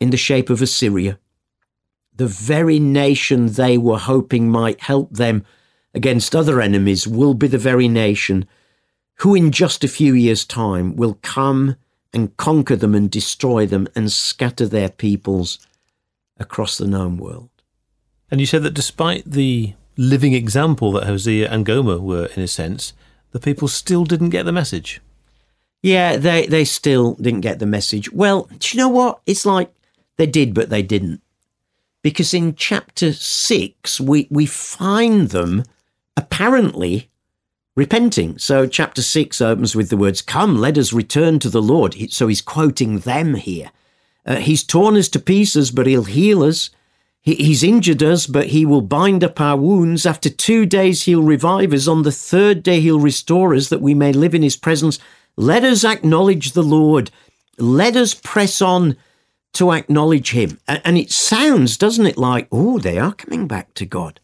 in 0.00 0.10
the 0.10 0.16
shape 0.16 0.50
of 0.50 0.62
Assyria, 0.62 1.18
the 2.14 2.26
very 2.26 2.78
nation 2.78 3.46
they 3.46 3.76
were 3.76 3.98
hoping 3.98 4.50
might 4.50 4.80
help 4.80 5.12
them 5.12 5.44
against 5.94 6.36
other 6.36 6.60
enemies 6.60 7.06
will 7.06 7.34
be 7.34 7.46
the 7.46 7.58
very 7.58 7.88
nation 7.88 8.46
who, 9.20 9.34
in 9.34 9.50
just 9.50 9.82
a 9.82 9.88
few 9.88 10.12
years' 10.12 10.44
time, 10.44 10.94
will 10.96 11.18
come 11.22 11.76
and 12.12 12.36
conquer 12.36 12.76
them 12.76 12.94
and 12.94 13.10
destroy 13.10 13.66
them 13.66 13.88
and 13.94 14.12
scatter 14.12 14.66
their 14.66 14.90
peoples 14.90 15.58
across 16.38 16.76
the 16.76 16.86
known 16.86 17.16
world. 17.16 17.50
And 18.30 18.40
you 18.40 18.46
said 18.46 18.62
that 18.64 18.74
despite 18.74 19.30
the 19.30 19.74
living 19.96 20.34
example 20.34 20.92
that 20.92 21.04
Hosea 21.04 21.50
and 21.50 21.64
Gomer 21.64 21.98
were, 21.98 22.26
in 22.36 22.42
a 22.42 22.48
sense, 22.48 22.92
the 23.32 23.40
people 23.40 23.68
still 23.68 24.04
didn't 24.04 24.30
get 24.30 24.44
the 24.44 24.52
message. 24.52 25.00
Yeah, 25.82 26.16
they, 26.16 26.46
they 26.46 26.64
still 26.64 27.14
didn't 27.14 27.42
get 27.42 27.58
the 27.58 27.66
message. 27.66 28.10
Well, 28.12 28.48
do 28.58 28.68
you 28.76 28.82
know 28.82 28.88
what? 28.88 29.20
It's 29.26 29.46
like 29.46 29.72
they 30.16 30.26
did, 30.26 30.54
but 30.54 30.70
they 30.70 30.82
didn't. 30.82 31.22
Because 32.02 32.32
in 32.34 32.54
chapter 32.54 33.12
six, 33.12 34.00
we, 34.00 34.26
we 34.30 34.46
find 34.46 35.30
them 35.30 35.64
apparently 36.16 37.10
repenting. 37.74 38.38
So 38.38 38.66
chapter 38.66 39.02
six 39.02 39.40
opens 39.40 39.76
with 39.76 39.90
the 39.90 39.96
words, 39.96 40.22
Come, 40.22 40.56
let 40.56 40.78
us 40.78 40.92
return 40.92 41.38
to 41.40 41.50
the 41.50 41.62
Lord. 41.62 41.94
So 42.10 42.26
he's 42.26 42.40
quoting 42.40 43.00
them 43.00 43.34
here. 43.34 43.70
Uh, 44.24 44.36
he's 44.36 44.64
torn 44.64 44.96
us 44.96 45.08
to 45.10 45.20
pieces, 45.20 45.70
but 45.70 45.86
he'll 45.86 46.04
heal 46.04 46.42
us 46.42 46.70
He's 47.26 47.64
injured 47.64 48.04
us, 48.04 48.28
but 48.28 48.46
he 48.46 48.64
will 48.64 48.82
bind 48.82 49.24
up 49.24 49.40
our 49.40 49.56
wounds. 49.56 50.06
After 50.06 50.30
two 50.30 50.64
days, 50.64 51.02
he'll 51.02 51.24
revive 51.24 51.72
us. 51.72 51.88
On 51.88 52.04
the 52.04 52.12
third 52.12 52.62
day, 52.62 52.78
he'll 52.78 53.00
restore 53.00 53.52
us 53.52 53.68
that 53.68 53.80
we 53.80 53.94
may 53.94 54.12
live 54.12 54.32
in 54.32 54.42
his 54.42 54.56
presence. 54.56 55.00
Let 55.36 55.64
us 55.64 55.84
acknowledge 55.84 56.52
the 56.52 56.62
Lord. 56.62 57.10
Let 57.58 57.96
us 57.96 58.14
press 58.14 58.62
on 58.62 58.96
to 59.54 59.72
acknowledge 59.72 60.30
him. 60.30 60.60
And 60.68 60.96
it 60.96 61.10
sounds, 61.10 61.76
doesn't 61.76 62.06
it, 62.06 62.16
like, 62.16 62.46
oh, 62.52 62.78
they 62.78 62.96
are 62.96 63.12
coming 63.12 63.48
back 63.48 63.74
to 63.74 63.86
God 63.86 64.20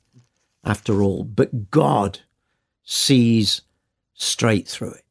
after 0.63 1.03
all. 1.03 1.25
But 1.25 1.73
God 1.73 2.21
sees 2.85 3.63
straight 4.15 4.69
through 4.69 4.93
it. 4.93 5.05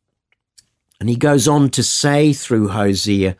And 1.02 1.10
he 1.10 1.18
goes 1.18 1.46
on 1.46 1.70
to 1.72 1.84
say 1.84 2.32
through 2.32 2.70
Hosea, 2.70 3.36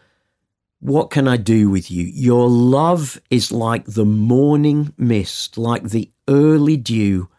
what 0.82 1.12
can 1.12 1.28
I 1.28 1.38
do 1.38 1.70
with 1.70 1.91
you? 1.91 2.04
Your 2.06 2.50
love 2.50 3.22
is 3.30 3.52
like 3.52 3.86
the 3.86 4.06
morning 4.06 4.94
mist, 4.98 5.58
like 5.58 5.84
the 5.84 6.10
early 6.28 6.76
dew 6.76 7.30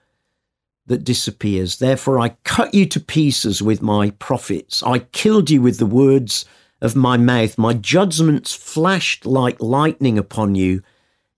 that 0.87 1.03
disappears. 1.03 1.79
Therefore, 1.79 2.21
I 2.21 2.37
cut 2.45 2.73
you 2.73 2.87
to 2.87 3.01
pieces 3.01 3.61
with 3.61 3.83
my 3.83 4.11
prophets. 4.11 4.81
I 4.85 5.01
killed 5.01 5.51
you 5.51 5.61
with 5.61 5.79
the 5.79 5.87
words 5.87 6.45
of 6.81 6.95
my 6.95 7.17
mouth. 7.17 7.59
My 7.59 7.75
judgments 7.75 8.55
flashed 8.55 9.27
like 9.27 9.61
lightning 9.61 10.19
upon 10.19 10.55
you. 10.55 10.83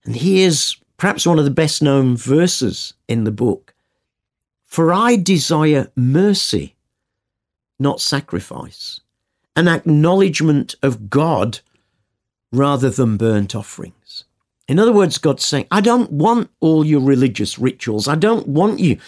And 0.05 0.15
here's 0.15 0.77
perhaps 0.99 1.27
one 1.27 1.39
of 1.39 1.47
the 1.47 1.51
best 1.51 1.81
known 1.83 2.19
verses 2.19 2.93
in 3.09 3.25
the 3.25 3.33
book 3.33 3.75
For 4.67 4.93
I 4.93 5.17
desire 5.17 5.91
mercy, 5.97 6.77
not 7.79 8.03
sacrifice, 8.03 9.01
an 9.57 9.69
acknowledgement 9.69 10.75
of 10.83 11.09
God 11.09 11.61
rather 12.55 12.91
than 12.91 13.17
burnt 13.17 13.55
offerings. 13.55 14.25
In 14.67 14.79
other 14.79 14.93
words, 14.93 15.19
God's 15.19 15.45
saying, 15.45 15.67
I 15.71 15.81
don't 15.81 16.11
want 16.11 16.51
all 16.61 16.85
your 16.85 17.01
religious 17.01 17.59
rituals. 17.59 18.09
I 18.09 18.15
don't 18.15 18.49
want 18.49 18.81
you 18.81 18.99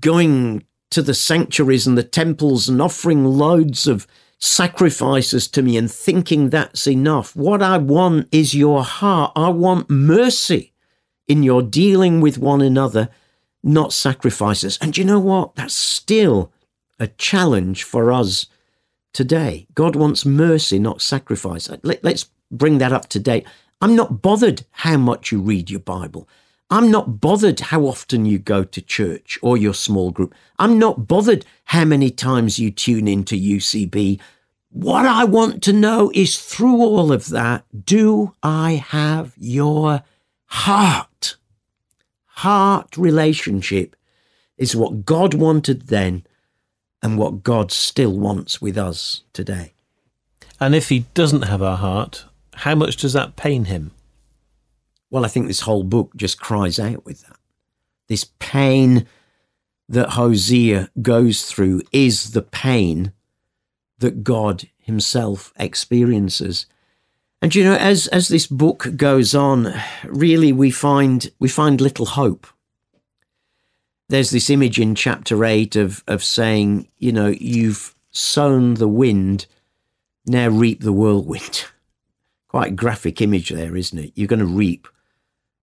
going 0.00 0.64
to 0.90 1.02
the 1.02 1.14
sanctuaries 1.14 1.86
and 1.86 1.96
the 1.96 2.02
temples 2.02 2.68
and 2.68 2.82
offering 2.82 3.24
loads 3.24 3.86
of 3.86 4.06
sacrifices 4.38 5.46
to 5.48 5.62
me 5.62 5.76
and 5.76 5.90
thinking 5.90 6.50
that's 6.50 6.86
enough. 6.88 7.34
What 7.36 7.62
I 7.62 7.78
want 7.78 8.28
is 8.32 8.54
your 8.54 8.82
heart. 8.82 9.32
I 9.36 9.50
want 9.50 9.88
mercy 9.88 10.72
in 11.28 11.42
your 11.42 11.62
dealing 11.62 12.20
with 12.20 12.38
one 12.38 12.60
another, 12.60 13.08
not 13.62 13.92
sacrifices. 13.92 14.78
And 14.82 14.98
you 14.98 15.04
know 15.04 15.20
what? 15.20 15.54
That's 15.54 15.74
still 15.74 16.52
a 16.98 17.06
challenge 17.06 17.84
for 17.84 18.12
us 18.12 18.46
today. 19.12 19.66
God 19.74 19.94
wants 19.94 20.26
mercy, 20.26 20.78
not 20.78 21.00
sacrifice. 21.00 21.70
Let, 21.82 22.04
us 22.04 22.28
bring 22.52 22.78
that 22.78 22.92
up 22.92 23.08
to 23.08 23.18
date. 23.18 23.46
I'm 23.80 23.96
not 23.96 24.22
bothered 24.22 24.64
how 24.70 24.96
much 24.96 25.32
you 25.32 25.40
read 25.40 25.70
your 25.70 25.80
Bible. 25.80 26.28
I'm 26.70 26.90
not 26.90 27.20
bothered 27.20 27.60
how 27.60 27.82
often 27.82 28.24
you 28.24 28.38
go 28.38 28.64
to 28.64 28.80
church 28.80 29.38
or 29.42 29.58
your 29.58 29.74
small 29.74 30.10
group. 30.10 30.34
I'm 30.58 30.78
not 30.78 31.06
bothered 31.06 31.44
how 31.64 31.84
many 31.84 32.10
times 32.10 32.58
you 32.58 32.70
tune 32.70 33.08
into 33.08 33.34
UCB. 33.34 34.20
What 34.70 35.04
I 35.04 35.24
want 35.24 35.62
to 35.64 35.72
know 35.72 36.10
is 36.14 36.40
through 36.40 36.76
all 36.76 37.12
of 37.12 37.28
that, 37.28 37.64
do 37.84 38.34
I 38.42 38.82
have 38.88 39.34
your 39.36 40.02
heart? 40.46 41.36
Heart 42.24 42.96
relationship 42.96 43.94
is 44.56 44.74
what 44.74 45.04
God 45.04 45.34
wanted 45.34 45.88
then 45.88 46.24
and 47.02 47.18
what 47.18 47.42
God 47.42 47.70
still 47.70 48.18
wants 48.18 48.62
with 48.62 48.78
us 48.78 49.22
today. 49.34 49.74
And 50.58 50.74
if 50.74 50.88
He 50.88 51.00
doesn't 51.12 51.42
have 51.42 51.62
our 51.62 51.76
heart, 51.76 52.24
how 52.54 52.74
much 52.74 52.96
does 52.96 53.12
that 53.12 53.36
pain 53.36 53.66
him? 53.66 53.92
Well, 55.10 55.24
I 55.24 55.28
think 55.28 55.46
this 55.46 55.60
whole 55.60 55.82
book 55.82 56.16
just 56.16 56.40
cries 56.40 56.78
out 56.78 57.04
with 57.04 57.22
that. 57.22 57.36
This 58.08 58.24
pain 58.38 59.06
that 59.88 60.10
Hosea 60.10 60.90
goes 61.00 61.44
through 61.44 61.82
is 61.92 62.32
the 62.32 62.42
pain 62.42 63.12
that 63.98 64.24
God 64.24 64.68
himself 64.78 65.52
experiences. 65.58 66.66
And 67.40 67.54
you 67.54 67.64
know, 67.64 67.74
as 67.74 68.06
as 68.08 68.28
this 68.28 68.46
book 68.46 68.96
goes 68.96 69.34
on, 69.34 69.74
really 70.04 70.52
we 70.52 70.70
find 70.70 71.30
we 71.38 71.48
find 71.48 71.80
little 71.80 72.06
hope. 72.06 72.46
There's 74.08 74.30
this 74.30 74.50
image 74.50 74.78
in 74.78 74.94
chapter 74.94 75.44
eight 75.44 75.76
of 75.76 76.04
of 76.06 76.22
saying, 76.22 76.88
you 76.98 77.12
know, 77.12 77.28
you've 77.28 77.94
sown 78.10 78.74
the 78.74 78.88
wind, 78.88 79.46
now 80.26 80.48
reap 80.48 80.82
the 80.82 80.92
whirlwind. 80.92 81.64
quite 82.52 82.76
graphic 82.76 83.22
image 83.22 83.48
there, 83.48 83.74
isn't 83.74 83.98
it? 83.98 84.12
You're 84.14 84.28
going 84.28 84.38
to 84.38 84.44
reap 84.44 84.86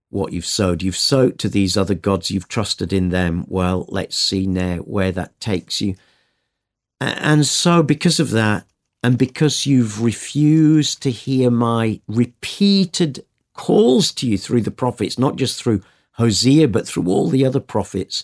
what 0.10 0.34
you've 0.34 0.44
sowed. 0.44 0.82
You've 0.82 0.98
sowed 0.98 1.38
to 1.38 1.48
these 1.48 1.78
other 1.78 1.94
gods, 1.94 2.32
you've 2.32 2.48
trusted 2.48 2.92
in 2.92 3.10
them. 3.10 3.46
Well, 3.48 3.86
let's 3.90 4.18
see 4.18 4.48
now 4.48 4.78
where 4.78 5.12
that 5.12 5.40
takes 5.40 5.82
you. 5.82 5.96
And 7.00 7.46
so, 7.46 7.84
because 7.84 8.20
of 8.20 8.32
that, 8.32 8.66
and 9.04 9.20
because 9.20 9.68
you've 9.68 10.02
refused 10.02 11.04
to 11.04 11.12
hear 11.12 11.52
my 11.52 12.02
repeated 12.08 13.24
calls 13.54 14.12
to 14.14 14.28
you 14.28 14.40
through 14.40 14.62
the 14.62 14.72
prophets, 14.72 15.20
not 15.20 15.36
just 15.36 15.62
through 15.62 15.84
Hosea, 16.14 16.70
but 16.70 16.88
through 16.88 17.06
all 17.06 17.30
the 17.30 17.46
other 17.46 17.60
prophets, 17.60 18.24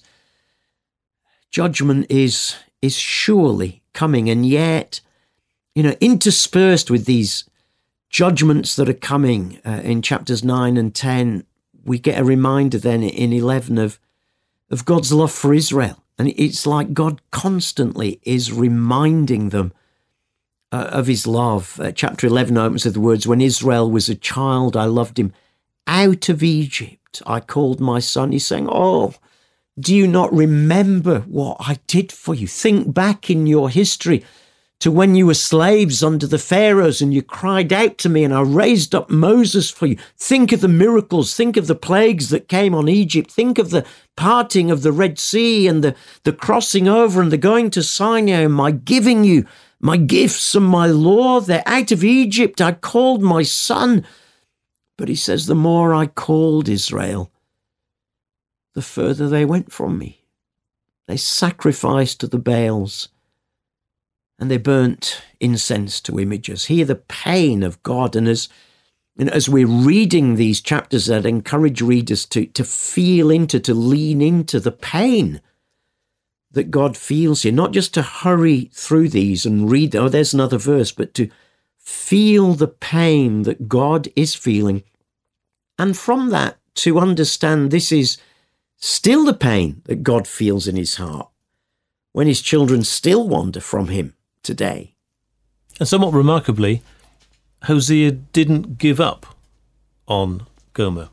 judgment 1.51 2.07
is, 2.09 2.55
is 2.81 2.97
surely 2.97 3.83
coming. 3.93 4.27
And 4.27 4.43
yet, 4.43 5.01
you 5.75 5.83
know, 5.83 5.95
interspersed 6.01 6.89
with 6.89 7.05
these 7.05 7.45
judgments 8.09 8.75
that 8.75 8.89
are 8.89 8.93
coming 8.93 9.59
uh, 9.65 9.81
in 9.83 10.01
chapters 10.01 10.43
9 10.43 10.77
and 10.77 10.93
10, 10.93 11.45
we 11.83 11.99
get 11.99 12.19
a 12.19 12.23
reminder 12.23 12.77
then 12.77 13.03
in 13.03 13.33
11 13.33 13.77
of, 13.77 13.99
of 14.69 14.85
God's 14.85 15.11
love 15.11 15.31
for 15.31 15.53
Israel. 15.53 16.03
And 16.17 16.33
it's 16.37 16.65
like 16.65 16.93
God 16.93 17.21
constantly 17.31 18.19
is 18.23 18.51
reminding 18.51 19.49
them 19.49 19.73
uh, 20.71 20.89
of 20.91 21.07
his 21.07 21.27
love. 21.27 21.79
Uh, 21.79 21.91
chapter 21.91 22.27
11 22.27 22.57
opens 22.57 22.85
with 22.85 22.93
the 22.93 22.99
words 22.99 23.27
When 23.27 23.41
Israel 23.41 23.89
was 23.91 24.09
a 24.09 24.15
child, 24.15 24.77
I 24.77 24.85
loved 24.85 25.19
him. 25.19 25.33
Out 25.87 26.29
of 26.29 26.41
Egypt, 26.41 27.21
I 27.25 27.39
called 27.39 27.79
my 27.79 27.99
son. 27.99 28.31
He's 28.31 28.47
saying, 28.47 28.67
Oh, 28.71 29.13
do 29.77 29.93
you 29.93 30.07
not 30.07 30.33
remember 30.33 31.19
what 31.21 31.57
I 31.59 31.79
did 31.87 32.11
for 32.11 32.33
you? 32.33 32.47
Think 32.47 32.93
back 32.93 33.29
in 33.29 33.45
your 33.45 33.69
history 33.69 34.23
to 34.79 34.91
when 34.91 35.15
you 35.15 35.25
were 35.25 35.33
slaves 35.33 36.03
under 36.03 36.27
the 36.27 36.37
Pharaohs 36.37 37.01
and 37.01 37.13
you 37.13 37.21
cried 37.21 37.71
out 37.71 37.97
to 37.99 38.09
me 38.09 38.23
and 38.23 38.33
I 38.33 38.41
raised 38.41 38.93
up 38.93 39.09
Moses 39.09 39.69
for 39.69 39.85
you. 39.87 39.97
Think 40.17 40.51
of 40.51 40.61
the 40.61 40.67
miracles. 40.67 41.33
Think 41.33 41.57
of 41.57 41.67
the 41.67 41.75
plagues 41.75 42.29
that 42.29 42.49
came 42.49 42.75
on 42.75 42.89
Egypt. 42.89 43.31
Think 43.31 43.57
of 43.57 43.69
the 43.69 43.85
parting 44.17 44.69
of 44.69 44.81
the 44.81 44.91
Red 44.91 45.17
Sea 45.17 45.67
and 45.67 45.83
the, 45.83 45.95
the 46.23 46.33
crossing 46.33 46.87
over 46.87 47.21
and 47.21 47.31
the 47.31 47.37
going 47.37 47.69
to 47.71 47.83
Sinai 47.83 48.41
and 48.41 48.53
my 48.53 48.71
giving 48.71 49.23
you 49.23 49.45
my 49.79 49.97
gifts 49.97 50.53
and 50.55 50.65
my 50.65 50.87
law. 50.87 51.39
They're 51.39 51.63
out 51.65 51.91
of 51.91 52.03
Egypt. 52.03 52.61
I 52.61 52.73
called 52.73 53.21
my 53.21 53.43
son. 53.43 54.05
But 54.97 55.09
he 55.09 55.15
says, 55.15 55.45
the 55.45 55.55
more 55.55 55.93
I 55.93 56.07
called 56.07 56.69
Israel, 56.69 57.31
the 58.73 58.81
further 58.81 59.29
they 59.29 59.45
went 59.45 59.71
from 59.71 59.97
me. 59.97 60.21
They 61.07 61.17
sacrificed 61.17 62.19
to 62.19 62.27
the 62.27 62.39
Baals 62.39 63.09
and 64.37 64.51
they 64.51 64.57
burnt 64.57 65.21
incense 65.39 66.01
to 66.01 66.19
images. 66.19 66.65
Hear 66.65 66.85
the 66.85 66.95
pain 66.95 67.63
of 67.63 67.81
God. 67.83 68.15
And 68.15 68.27
as, 68.27 68.49
and 69.17 69.29
as 69.29 69.47
we're 69.47 69.67
reading 69.67 70.35
these 70.35 70.61
chapters, 70.61 71.05
that 71.05 71.25
encourage 71.25 71.81
readers 71.81 72.25
to, 72.27 72.45
to 72.47 72.63
feel 72.63 73.31
into, 73.31 73.59
to 73.61 73.73
lean 73.73 74.21
into 74.21 74.59
the 74.59 74.71
pain 74.71 75.41
that 76.51 76.71
God 76.71 76.97
feels 76.97 77.43
here, 77.43 77.51
not 77.51 77.71
just 77.71 77.93
to 77.93 78.01
hurry 78.01 78.69
through 78.73 79.09
these 79.09 79.45
and 79.45 79.69
read, 79.69 79.95
oh, 79.95 80.09
there's 80.09 80.33
another 80.33 80.57
verse, 80.57 80.91
but 80.91 81.13
to 81.13 81.29
feel 81.77 82.53
the 82.53 82.67
pain 82.67 83.43
that 83.43 83.67
God 83.69 84.07
is 84.15 84.35
feeling. 84.35 84.83
And 85.77 85.97
from 85.97 86.29
that, 86.29 86.57
to 86.75 86.99
understand 86.99 87.71
this 87.71 87.91
is 87.91 88.17
still 88.75 89.23
the 89.23 89.33
pain 89.33 89.81
that 89.85 90.03
God 90.03 90.27
feels 90.27 90.67
in 90.67 90.75
his 90.75 90.95
heart 90.95 91.29
when 92.11 92.27
his 92.27 92.41
children 92.41 92.83
still 92.83 93.27
wander 93.27 93.59
from 93.59 93.89
him 93.89 94.13
today. 94.45 94.95
And 95.79 95.87
somewhat 95.87 96.13
remarkably, 96.13 96.81
Hosea 97.63 98.11
didn't 98.11 98.77
give 98.77 99.01
up 99.01 99.25
on 100.07 100.45
Gomer. 100.73 101.09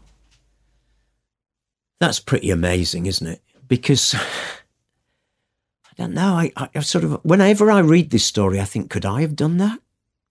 That's 1.99 2.21
pretty 2.21 2.51
amazing, 2.51 3.07
isn't 3.07 3.27
it? 3.27 3.41
Because 3.67 4.15
I 4.15 5.95
don't 5.97 6.15
know. 6.15 6.35
I, 6.35 6.53
I 6.57 6.81
sort 6.81 7.05
of 7.05 7.25
whenever 7.25 7.71
I 7.71 7.81
read 7.81 8.11
this 8.11 8.25
story, 8.25 8.61
I 8.61 8.65
think, 8.65 8.91
could 8.91 9.05
I 9.05 9.23
have 9.23 9.35
done 9.35 9.57
that? 9.59 9.81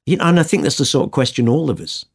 You 0.06 0.18
know, 0.18 0.26
and 0.26 0.40
I 0.40 0.44
think 0.44 0.64
that's 0.64 0.78
the 0.78 0.86
sort 0.86 1.06
of 1.06 1.12
question 1.12 1.50
all 1.50 1.70
of 1.70 1.80
us 1.80 2.06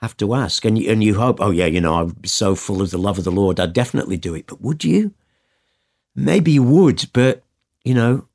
have 0.00 0.16
to 0.18 0.34
ask. 0.34 0.64
And 0.64 0.78
you, 0.78 0.90
and 0.90 1.02
you 1.02 1.14
hope, 1.14 1.40
oh 1.40 1.50
yeah, 1.50 1.66
you 1.66 1.80
know, 1.80 1.94
I'd 1.94 2.22
be 2.22 2.28
so 2.28 2.54
full 2.54 2.82
of 2.82 2.90
the 2.90 2.98
love 2.98 3.18
of 3.18 3.24
the 3.24 3.30
Lord, 3.30 3.60
I'd 3.60 3.72
definitely 3.72 4.16
do 4.16 4.34
it. 4.34 4.46
But 4.46 4.60
would 4.60 4.84
you? 4.84 5.14
Maybe 6.14 6.52
you 6.52 6.62
would, 6.62 7.08
but 7.12 7.42
you 7.84 7.94
know, 7.94 8.26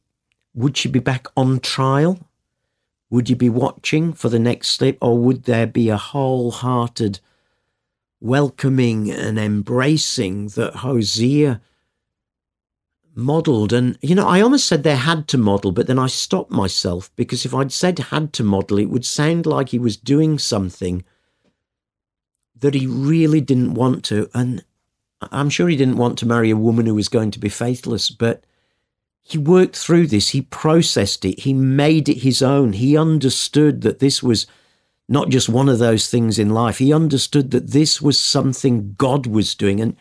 would 0.57 0.75
she 0.75 0.89
be 0.89 0.99
back 0.99 1.27
on 1.37 1.59
trial? 1.59 2.27
Would 3.09 3.29
you 3.29 3.35
be 3.35 3.49
watching 3.49 4.11
for 4.11 4.27
the 4.27 4.39
next 4.39 4.69
slip, 4.71 4.97
or 5.01 5.17
would 5.17 5.43
there 5.43 5.67
be 5.67 5.87
a 5.89 5.97
wholehearted 5.97 7.19
welcoming 8.19 9.11
and 9.11 9.37
embracing 9.37 10.47
that 10.49 10.77
Hosea 10.77 11.61
modelled. 13.17 13.73
And, 13.73 13.97
you 14.01 14.15
know, 14.15 14.27
I 14.27 14.41
almost 14.41 14.67
said 14.67 14.83
they 14.83 14.95
had 14.95 15.27
to 15.29 15.37
model, 15.37 15.71
but 15.71 15.87
then 15.87 15.99
I 15.99 16.07
stopped 16.07 16.51
myself 16.51 17.11
because 17.15 17.45
if 17.45 17.53
I'd 17.53 17.71
said 17.71 17.99
had 17.99 18.31
to 18.33 18.43
model, 18.43 18.77
it 18.77 18.89
would 18.89 19.05
sound 19.05 19.45
like 19.45 19.69
he 19.69 19.79
was 19.79 19.97
doing 19.97 20.37
something 20.37 21.03
that 22.59 22.75
he 22.75 22.87
really 22.87 23.41
didn't 23.41 23.73
want 23.73 24.03
to. 24.05 24.29
And 24.33 24.63
I'm 25.31 25.49
sure 25.49 25.67
he 25.67 25.75
didn't 25.75 25.97
want 25.97 26.17
to 26.19 26.25
marry 26.25 26.51
a 26.51 26.57
woman 26.57 26.85
who 26.85 26.95
was 26.95 27.09
going 27.09 27.31
to 27.31 27.39
be 27.39 27.49
faithless, 27.49 28.09
but 28.09 28.43
he 29.27 29.37
worked 29.37 29.75
through 29.75 30.07
this. 30.07 30.29
He 30.29 30.41
processed 30.41 31.25
it. 31.25 31.41
He 31.41 31.53
made 31.53 32.07
it 32.07 32.19
his 32.19 32.41
own. 32.41 32.73
He 32.73 32.97
understood 32.97 33.81
that 33.81 33.99
this 33.99 34.23
was 34.23 34.47
not 35.09 35.29
just 35.29 35.49
one 35.49 35.69
of 35.69 35.79
those 35.79 36.09
things 36.09 36.39
in 36.39 36.49
life. 36.49 36.77
He 36.77 36.93
understood 36.93 37.51
that 37.51 37.71
this 37.71 38.01
was 38.01 38.19
something 38.19 38.95
God 38.97 39.27
was 39.27 39.55
doing. 39.55 39.81
And, 39.81 39.95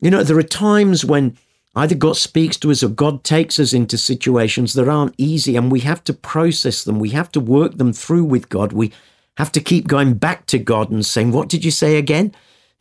you 0.00 0.10
know, 0.10 0.22
there 0.22 0.38
are 0.38 0.42
times 0.42 1.04
when 1.04 1.36
Either 1.76 1.94
God 1.94 2.16
speaks 2.16 2.56
to 2.58 2.70
us 2.70 2.82
or 2.82 2.88
God 2.88 3.24
takes 3.24 3.58
us 3.58 3.72
into 3.72 3.98
situations 3.98 4.74
that 4.74 4.88
aren't 4.88 5.14
easy 5.18 5.56
and 5.56 5.72
we 5.72 5.80
have 5.80 6.04
to 6.04 6.12
process 6.12 6.84
them. 6.84 7.00
We 7.00 7.10
have 7.10 7.32
to 7.32 7.40
work 7.40 7.78
them 7.78 7.92
through 7.92 8.24
with 8.24 8.48
God. 8.48 8.72
We 8.72 8.92
have 9.38 9.50
to 9.52 9.60
keep 9.60 9.88
going 9.88 10.14
back 10.14 10.46
to 10.46 10.58
God 10.58 10.90
and 10.90 11.04
saying, 11.04 11.32
What 11.32 11.48
did 11.48 11.64
you 11.64 11.72
say 11.72 11.96
again? 11.96 12.32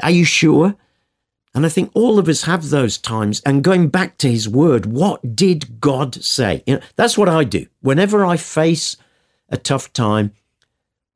Are 0.03 0.11
you 0.11 0.25
sure? 0.25 0.75
And 1.55 1.65
I 1.65 1.69
think 1.69 1.91
all 1.93 2.17
of 2.17 2.27
us 2.27 2.43
have 2.43 2.69
those 2.69 2.97
times 2.97 3.41
and 3.45 3.63
going 3.63 3.89
back 3.89 4.17
to 4.17 4.31
his 4.31 4.49
word, 4.49 4.87
what 4.87 5.35
did 5.35 5.79
God 5.79 6.15
say? 6.23 6.63
You 6.65 6.75
know, 6.75 6.81
that's 6.95 7.17
what 7.17 7.29
I 7.29 7.43
do. 7.43 7.67
Whenever 7.81 8.25
I 8.25 8.37
face 8.37 8.97
a 9.49 9.57
tough 9.57 9.93
time, 9.93 10.33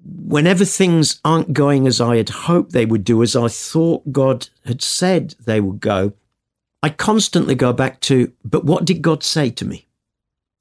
whenever 0.04 0.64
things 0.64 1.20
aren't 1.26 1.54
going 1.54 1.88
as 1.88 2.00
I 2.00 2.18
had 2.18 2.30
hoped 2.30 2.72
they 2.72 2.86
would 2.86 3.04
do, 3.04 3.24
as 3.24 3.36
I 3.36 3.48
thought 3.48 4.12
God 4.12 4.50
had 4.66 4.82
said 4.84 5.36
they 5.46 5.60
would 5.60 5.80
go, 5.80 6.14
I 6.84 6.90
constantly 6.90 7.56
go 7.56 7.74
back 7.74 8.00
to, 8.02 8.32
but 8.46 8.64
what 8.64 8.86
did 8.86 9.02
God 9.02 9.24
say 9.24 9.50
to 9.50 9.66
me? 9.66 9.88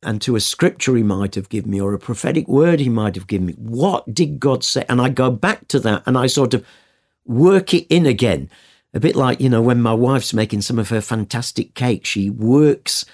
And 0.02 0.22
to 0.22 0.36
a 0.36 0.40
scripture 0.40 0.96
he 0.96 1.02
might 1.02 1.34
have 1.34 1.48
given 1.48 1.70
me 1.70 1.80
or 1.80 1.92
a 1.92 1.98
prophetic 1.98 2.48
word 2.48 2.80
he 2.80 2.88
might 2.88 3.14
have 3.14 3.26
given 3.26 3.46
me. 3.46 3.52
What 3.54 4.14
did 4.14 4.40
God 4.40 4.64
say? 4.64 4.84
And 4.88 5.00
I 5.00 5.10
go 5.10 5.30
back 5.30 5.68
to 5.68 5.80
that 5.80 6.02
and 6.06 6.16
I 6.16 6.28
sort 6.28 6.54
of 6.54 6.64
work 7.26 7.74
it 7.74 7.86
in 7.90 8.06
again. 8.06 8.48
A 8.96 9.00
bit 9.00 9.14
like, 9.14 9.42
you 9.42 9.50
know, 9.50 9.60
when 9.60 9.82
my 9.82 9.92
wife's 9.92 10.32
making 10.32 10.62
some 10.62 10.78
of 10.78 10.88
her 10.88 11.02
fantastic 11.02 11.74
cake, 11.74 12.06
she 12.06 12.30
works 12.30 13.04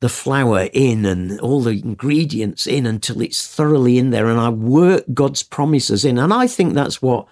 the 0.00 0.10
flour 0.10 0.68
in 0.74 1.06
and 1.06 1.40
all 1.40 1.62
the 1.62 1.80
ingredients 1.80 2.66
in 2.66 2.84
until 2.84 3.22
it's 3.22 3.46
thoroughly 3.46 3.96
in 3.96 4.10
there. 4.10 4.26
And 4.26 4.38
I 4.38 4.50
work 4.50 5.04
God's 5.14 5.42
promises 5.42 6.04
in. 6.04 6.18
And 6.18 6.34
I 6.34 6.46
think 6.46 6.74
that's 6.74 7.00
what 7.00 7.26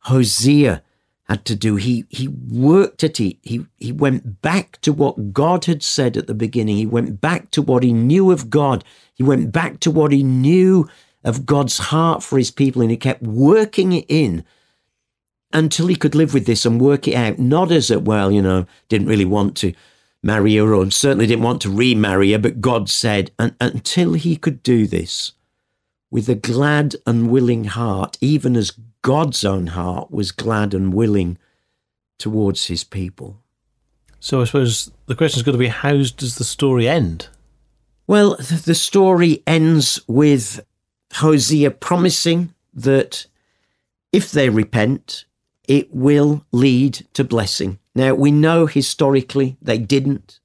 Hosea 0.00 0.82
had 1.28 1.44
to 1.44 1.54
do. 1.54 1.76
He 1.76 2.06
he 2.08 2.26
worked 2.26 3.04
at 3.04 3.20
it. 3.20 3.36
He 3.42 3.64
he 3.78 3.92
went 3.92 4.42
back 4.42 4.80
to 4.80 4.92
what 4.92 5.32
God 5.32 5.66
had 5.66 5.84
said 5.84 6.16
at 6.16 6.26
the 6.26 6.34
beginning. 6.34 6.76
He 6.76 6.86
went 6.86 7.20
back 7.20 7.52
to 7.52 7.62
what 7.62 7.84
he 7.84 7.92
knew 7.92 8.32
of 8.32 8.50
God. 8.50 8.82
He 9.14 9.22
went 9.22 9.52
back 9.52 9.78
to 9.80 9.92
what 9.92 10.10
he 10.10 10.24
knew 10.24 10.88
of 11.22 11.46
God's 11.46 11.78
heart 11.78 12.24
for 12.24 12.36
his 12.36 12.50
people, 12.50 12.82
and 12.82 12.90
he 12.90 12.96
kept 12.96 13.22
working 13.22 13.92
it 13.92 14.06
in 14.08 14.44
until 15.54 15.86
he 15.86 15.96
could 15.96 16.14
live 16.14 16.34
with 16.34 16.46
this 16.46 16.66
and 16.66 16.80
work 16.80 17.08
it 17.08 17.14
out. 17.14 17.38
Not 17.38 17.72
as 17.72 17.90
a 17.90 17.98
well, 17.98 18.30
you 18.30 18.42
know, 18.42 18.66
didn't 18.88 19.06
really 19.06 19.24
want 19.24 19.56
to 19.58 19.72
marry 20.22 20.56
her, 20.56 20.74
or 20.74 20.90
certainly 20.90 21.26
didn't 21.26 21.44
want 21.44 21.62
to 21.62 21.70
remarry 21.70 22.32
her, 22.32 22.38
but 22.38 22.60
God 22.60 22.88
said, 22.90 23.30
and 23.38 23.54
until 23.60 24.14
he 24.14 24.36
could 24.36 24.62
do 24.62 24.86
this 24.86 25.32
with 26.10 26.28
a 26.28 26.34
glad 26.34 26.96
and 27.06 27.30
willing 27.30 27.64
heart, 27.64 28.16
even 28.20 28.56
as 28.56 28.72
God's 29.02 29.44
own 29.44 29.68
heart 29.68 30.10
was 30.10 30.32
glad 30.32 30.72
and 30.72 30.94
willing 30.94 31.38
towards 32.18 32.66
his 32.66 32.84
people. 32.84 33.42
So 34.20 34.40
I 34.40 34.44
suppose 34.44 34.90
the 35.06 35.14
question 35.14 35.38
is 35.38 35.42
going 35.42 35.54
to 35.54 35.58
be 35.58 35.68
how 35.68 35.92
does 35.92 36.36
the 36.36 36.44
story 36.44 36.88
end? 36.88 37.28
Well, 38.06 38.36
the 38.36 38.74
story 38.74 39.42
ends 39.46 40.00
with 40.06 40.64
Hosea 41.14 41.70
promising 41.70 42.54
that 42.72 43.26
if 44.12 44.30
they 44.30 44.48
repent, 44.48 45.26
it 45.66 45.94
will 45.94 46.44
lead 46.52 47.06
to 47.14 47.24
blessing. 47.24 47.78
Now, 47.94 48.14
we 48.14 48.30
know 48.30 48.66
historically 48.66 49.56
they 49.62 49.78
didn't. 49.78 50.40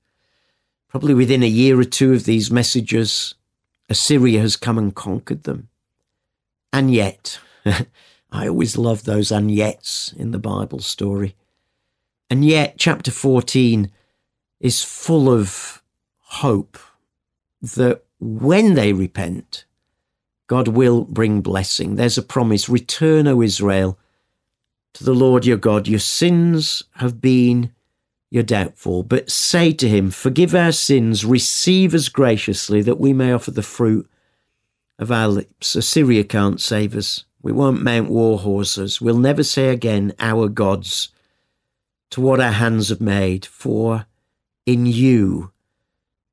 Probably 0.88 1.14
within 1.14 1.44
a 1.44 1.48
year 1.48 1.80
or 1.80 1.84
two 1.84 2.14
of 2.14 2.24
these 2.24 2.50
messages, 2.50 3.36
Assyria 3.90 4.40
has 4.40 4.56
come 4.56 4.78
and 4.78 4.96
conquered 4.96 5.44
them. 5.44 5.70
And 6.72 6.94
yet, 6.94 7.40
I 8.32 8.48
always 8.48 8.78
love 8.78 9.04
those 9.04 9.32
and 9.32 9.50
yets 9.50 10.16
in 10.16 10.32
the 10.32 10.40
Bible 10.40 10.80
story. 10.80 11.36
And 12.30 12.46
yet, 12.46 12.76
chapter 12.78 13.12
14 13.12 13.92
is 14.60 14.84
full 14.84 15.30
of 15.30 15.82
hope 16.20 16.78
that 17.62 18.04
when 18.20 18.76
they 18.76 18.94
repent, 18.94 19.66
God 20.48 20.68
will 20.68 21.06
bring 21.06 21.42
blessing. 21.42 21.96
There's 21.96 22.18
a 22.18 22.24
promise 22.24 22.68
Return, 22.68 23.28
O 23.28 23.42
Israel, 23.42 23.99
to 24.94 25.04
the 25.04 25.14
Lord 25.14 25.46
your 25.46 25.58
God. 25.58 25.88
Your 25.88 26.00
sins 26.00 26.84
have 26.96 27.22
been 27.22 27.72
your 28.32 28.44
doubtful, 28.44 29.04
but 29.04 29.30
say 29.32 29.74
to 29.74 29.90
him, 29.90 30.12
Forgive 30.12 30.54
our 30.54 30.72
sins, 30.72 31.26
receive 31.26 31.94
us 31.94 32.10
graciously, 32.10 32.82
that 32.82 33.00
we 33.00 33.14
may 33.14 33.32
offer 33.32 33.52
the 33.52 33.64
fruit 33.64 34.10
of 35.00 35.12
our 35.12 35.28
lips. 35.28 35.76
Assyria 35.76 36.24
can't 36.24 36.62
save 36.62 36.96
us. 36.96 37.24
We 37.42 37.52
won't 37.52 37.82
mount 37.82 38.10
war 38.10 38.38
horses. 38.40 39.00
We'll 39.00 39.18
never 39.18 39.44
say 39.44 39.70
again, 39.70 40.14
our 40.20 40.50
gods, 40.50 41.10
to 42.12 42.22
what 42.22 42.42
our 42.42 42.52
hands 42.52 42.90
have 42.90 43.02
made, 43.02 43.46
for 43.46 44.06
in 44.66 44.86
you 44.86 45.52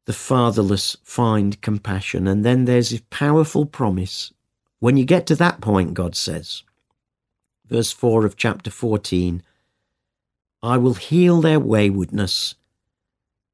the 0.07 0.12
fatherless 0.12 0.97
find 1.03 1.61
compassion. 1.61 2.27
And 2.27 2.45
then 2.45 2.64
there's 2.64 2.92
a 2.92 3.03
powerful 3.05 3.66
promise. 3.66 4.33
When 4.79 4.97
you 4.97 5.05
get 5.05 5.27
to 5.27 5.37
that 5.37 5.61
point, 5.61 5.95
God 5.95 6.14
says, 6.14 6.62
verse 7.69 7.93
4 7.93 8.25
of 8.25 8.37
chapter 8.37 8.71
14, 8.71 9.43
I 10.63 10.79
will 10.79 10.95
heal 10.95 11.41
their 11.41 11.61
waywardness 11.61 12.55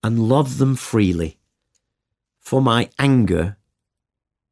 and 0.02 0.28
love 0.28 0.58
them 0.58 0.76
freely, 0.76 1.38
for 2.38 2.60
my 2.60 2.90
anger 2.98 3.56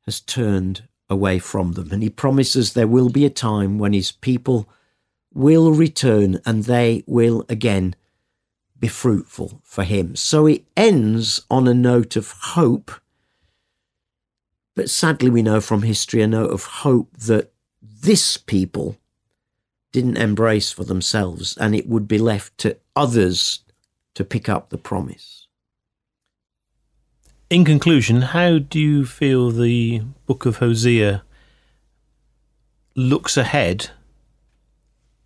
has 0.07 0.21
turned 0.21 0.89
away 1.09 1.39
from 1.39 1.73
them. 1.73 1.91
And 1.91 2.03
he 2.03 2.11
promises 2.11 2.73
there 2.73 2.87
will 2.87 3.09
be 3.09 3.25
a 3.25 3.31
time 3.31 3.79
when 3.79 3.93
his 3.93 4.13
people 4.13 4.69
will 5.33 5.73
return 5.73 6.41
and 6.45 6.65
they 6.65 7.03
will 7.07 7.45
again 7.49 7.95
be 8.79 8.89
fruitful 8.89 9.61
for 9.63 9.85
him. 9.85 10.17
So 10.17 10.47
it 10.47 10.65
ends 10.77 11.41
on 11.51 11.69
a 11.69 11.75
note 11.75 12.17
of 12.17 12.31
hope. 12.31 12.91
But 14.75 14.89
sadly, 14.89 15.29
we 15.29 15.43
know 15.43 15.61
from 15.61 15.83
history 15.83 16.23
a 16.23 16.27
note 16.27 16.51
of 16.51 16.65
hope 16.65 17.17
that 17.19 17.53
this 17.83 18.37
people 18.37 18.97
didn't 19.93 20.17
embrace 20.17 20.71
for 20.71 20.85
themselves 20.85 21.57
and 21.57 21.75
it 21.75 21.89
would 21.89 22.07
be 22.07 22.19
left 22.19 22.57
to 22.59 22.77
others 22.95 23.61
to 24.15 24.25
pick 24.25 24.49
up 24.49 24.71
the 24.71 24.79
promise. 24.79 25.47
In 27.49 27.65
conclusion, 27.65 28.23
how 28.23 28.59
do 28.59 28.79
you 28.79 29.05
feel 29.05 29.51
the 29.51 30.03
book 30.27 30.47
of 30.47 30.59
Hosea 30.59 31.25
looks 32.95 33.37
ahead 33.37 33.91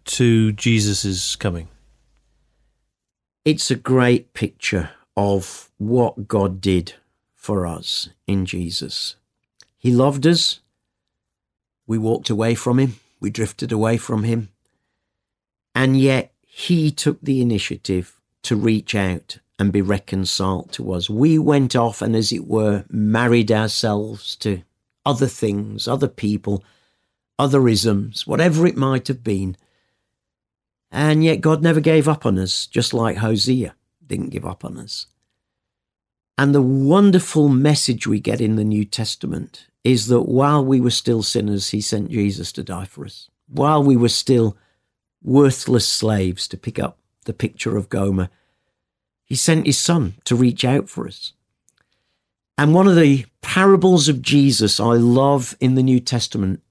to 0.05 0.53
Jesus' 0.53 1.37
coming? 1.37 1.69
It's 3.45 3.71
a 3.71 3.77
great 3.77 4.33
picture 4.33 4.91
of 5.17 5.71
what 5.77 6.27
God 6.27 6.63
did 6.63 6.95
for 7.35 7.67
us 7.67 8.09
in 8.27 8.47
Jesus. 8.47 9.17
He 9.77 9.93
loved 9.93 10.27
us. 10.27 10.61
We 11.87 11.99
walked 11.99 12.31
away 12.31 12.55
from 12.55 12.79
him. 12.79 12.95
We 13.21 13.29
drifted 13.29 13.71
away 13.71 13.99
from 13.99 14.25
him. 14.25 14.49
And 15.75 15.99
yet 15.99 16.33
he 16.47 16.91
took 16.91 17.21
the 17.21 17.41
initiative 17.41 18.21
to 18.43 18.57
reach 18.57 18.95
out 18.95 19.39
and 19.59 19.73
be 19.73 19.83
reconciled 19.83 20.73
to 20.73 20.93
us. 20.93 21.09
We 21.09 21.39
went 21.39 21.75
off 21.77 22.03
and, 22.03 22.15
as 22.15 22.33
it 22.33 22.47
were, 22.47 22.85
married 22.89 23.51
ourselves 23.51 24.37
to 24.37 24.63
other 25.07 25.27
things, 25.27 25.87
other 25.87 26.09
people, 26.09 26.65
other 27.39 27.69
isms, 27.69 28.27
whatever 28.27 28.67
it 28.67 28.77
might 28.77 29.09
have 29.09 29.25
been. 29.25 29.57
And 30.91 31.25
yet 31.25 31.41
God 31.41 31.63
never 31.63 31.81
gave 31.81 32.09
up 32.09 32.25
on 32.25 32.39
us, 32.39 32.67
just 32.67 32.95
like 32.95 33.17
Hosea 33.17 33.75
didn't 34.07 34.31
give 34.31 34.45
up 34.45 34.65
on 34.65 34.77
us. 34.79 35.07
And 36.37 36.55
the 36.55 36.63
wonderful 36.63 37.49
message 37.49 38.07
we 38.07 38.21
get 38.21 38.41
in 38.41 38.57
the 38.57 38.65
New 38.65 38.85
Testament 38.85 39.67
is 39.85 40.09
that 40.09 40.23
while 40.23 40.65
we 40.65 40.81
were 40.81 40.91
still 40.91 41.23
sinners, 41.23 41.71
he 41.71 41.81
sent 41.81 42.11
Jesus 42.11 42.51
to 42.53 42.65
die 42.65 42.87
for 42.87 43.05
us. 43.05 43.31
While 43.49 43.83
we 43.85 43.97
were 43.97 44.09
still 44.09 44.57
worthless 45.25 45.89
slaves, 45.89 46.47
to 46.49 46.57
pick 46.57 46.79
up 46.79 46.99
the 47.25 47.33
picture 47.33 47.77
of 47.77 47.89
Gomer, 47.89 48.29
he 49.25 49.35
sent 49.35 49.67
his 49.67 49.79
son 49.79 50.15
to 50.25 50.37
reach 50.37 50.65
out 50.65 50.89
for 50.89 51.09
us. 51.09 51.33
And 52.57 52.73
one 52.75 52.87
of 52.87 52.95
the 52.95 53.25
parables 53.41 54.09
of 54.09 54.23
Jesus 54.23 54.79
I 54.79 54.93
love 54.93 55.57
in 55.59 55.75
the 55.75 55.83
New 55.83 55.99
Testament 55.99 56.63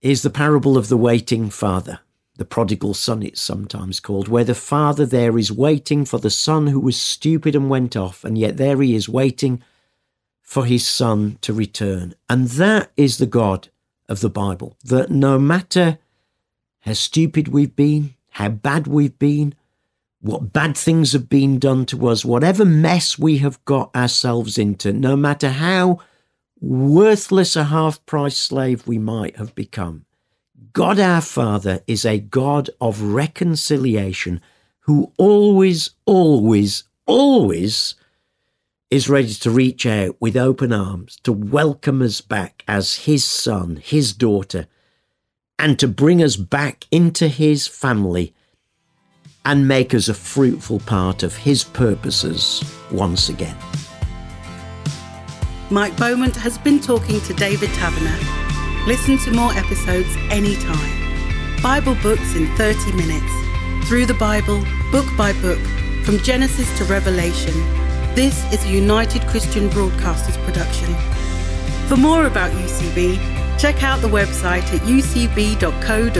is 0.00 0.22
the 0.22 0.30
parable 0.30 0.76
of 0.76 0.88
the 0.88 0.96
waiting 0.96 1.48
father. 1.48 2.00
the 2.36 2.44
prodigal 2.44 2.94
son, 2.94 3.22
it's 3.22 3.42
sometimes 3.42 4.00
called, 4.00 4.28
where 4.28 4.44
the 4.44 4.54
father 4.54 5.04
there 5.04 5.38
is 5.38 5.52
waiting 5.52 6.04
for 6.04 6.18
the 6.18 6.30
son 6.30 6.66
who 6.66 6.80
was 6.80 7.00
stupid 7.00 7.54
and 7.54 7.68
went 7.68 7.96
off, 7.96 8.24
and 8.24 8.38
yet 8.38 8.56
there 8.56 8.80
he 8.80 8.94
is 8.94 9.08
waiting 9.08 9.62
for 10.40 10.64
his 10.64 10.86
son 10.86 11.38
to 11.42 11.52
return. 11.52 12.14
And 12.28 12.48
that 12.48 12.90
is 12.96 13.18
the 13.18 13.26
God 13.26 13.68
of 14.08 14.20
the 14.20 14.30
Bible, 14.30 14.76
that 14.84 15.10
no 15.10 15.38
matter 15.38 15.98
how 16.82 16.92
stupid 16.92 17.48
we've 17.48 17.74
been, 17.74 18.14
how 18.30 18.48
bad 18.48 18.86
we've 18.86 19.18
been, 19.18 19.54
what 20.20 20.52
bad 20.52 20.76
things 20.76 21.12
have 21.12 21.28
been 21.28 21.58
done 21.58 21.84
to 21.86 22.08
us, 22.08 22.24
whatever 22.24 22.64
mess 22.64 23.18
we 23.18 23.38
have 23.38 23.64
got 23.64 23.94
ourselves 23.94 24.58
into, 24.58 24.92
no 24.92 25.16
matter 25.16 25.50
how 25.50 25.98
worthless 26.60 27.56
a 27.56 27.64
half 27.64 28.04
price 28.06 28.36
slave 28.36 28.86
we 28.86 28.98
might 28.98 29.36
have 29.36 29.54
become, 29.54 30.04
God 30.72 30.98
our 30.98 31.20
Father 31.20 31.82
is 31.86 32.04
a 32.04 32.18
God 32.18 32.70
of 32.80 33.02
reconciliation 33.02 34.40
who 34.80 35.12
always, 35.18 35.90
always, 36.06 36.84
always 37.06 37.94
is 38.90 39.08
ready 39.08 39.34
to 39.34 39.50
reach 39.50 39.86
out 39.86 40.16
with 40.20 40.36
open 40.36 40.72
arms 40.72 41.18
to 41.22 41.32
welcome 41.32 42.02
us 42.02 42.20
back 42.20 42.64
as 42.66 42.96
his 42.96 43.24
son, 43.24 43.76
his 43.76 44.12
daughter, 44.12 44.66
and 45.62 45.78
to 45.78 45.88
bring 45.88 46.22
us 46.22 46.36
back 46.36 46.84
into 46.90 47.28
his 47.28 47.66
family 47.66 48.34
and 49.46 49.66
make 49.66 49.94
us 49.94 50.08
a 50.08 50.14
fruitful 50.14 50.80
part 50.80 51.22
of 51.22 51.34
his 51.34 51.64
purposes 51.64 52.62
once 52.90 53.30
again. 53.30 53.56
Mike 55.70 55.96
Beaumont 55.96 56.36
has 56.36 56.58
been 56.58 56.78
talking 56.78 57.18
to 57.22 57.32
David 57.32 57.70
Taverner 57.70 58.42
Listen 58.84 59.16
to 59.18 59.30
more 59.30 59.52
episodes 59.52 60.08
anytime. 60.28 61.62
Bible 61.62 61.94
books 62.02 62.34
in 62.34 62.48
30 62.56 62.92
minutes. 62.94 63.88
Through 63.88 64.06
the 64.06 64.14
Bible, 64.14 64.64
book 64.90 65.06
by 65.16 65.32
book, 65.34 65.60
from 66.04 66.18
Genesis 66.18 66.66
to 66.78 66.84
Revelation. 66.86 67.54
This 68.16 68.52
is 68.52 68.64
a 68.64 68.68
United 68.68 69.22
Christian 69.28 69.68
Broadcasters 69.68 70.36
production. 70.44 70.92
For 71.92 71.98
more 71.98 72.24
about 72.24 72.50
UCB, 72.52 73.18
check 73.58 73.82
out 73.82 74.00
the 74.00 74.08
website 74.08 74.62
at 74.72 74.80
ucb.co.uk. 74.80 76.12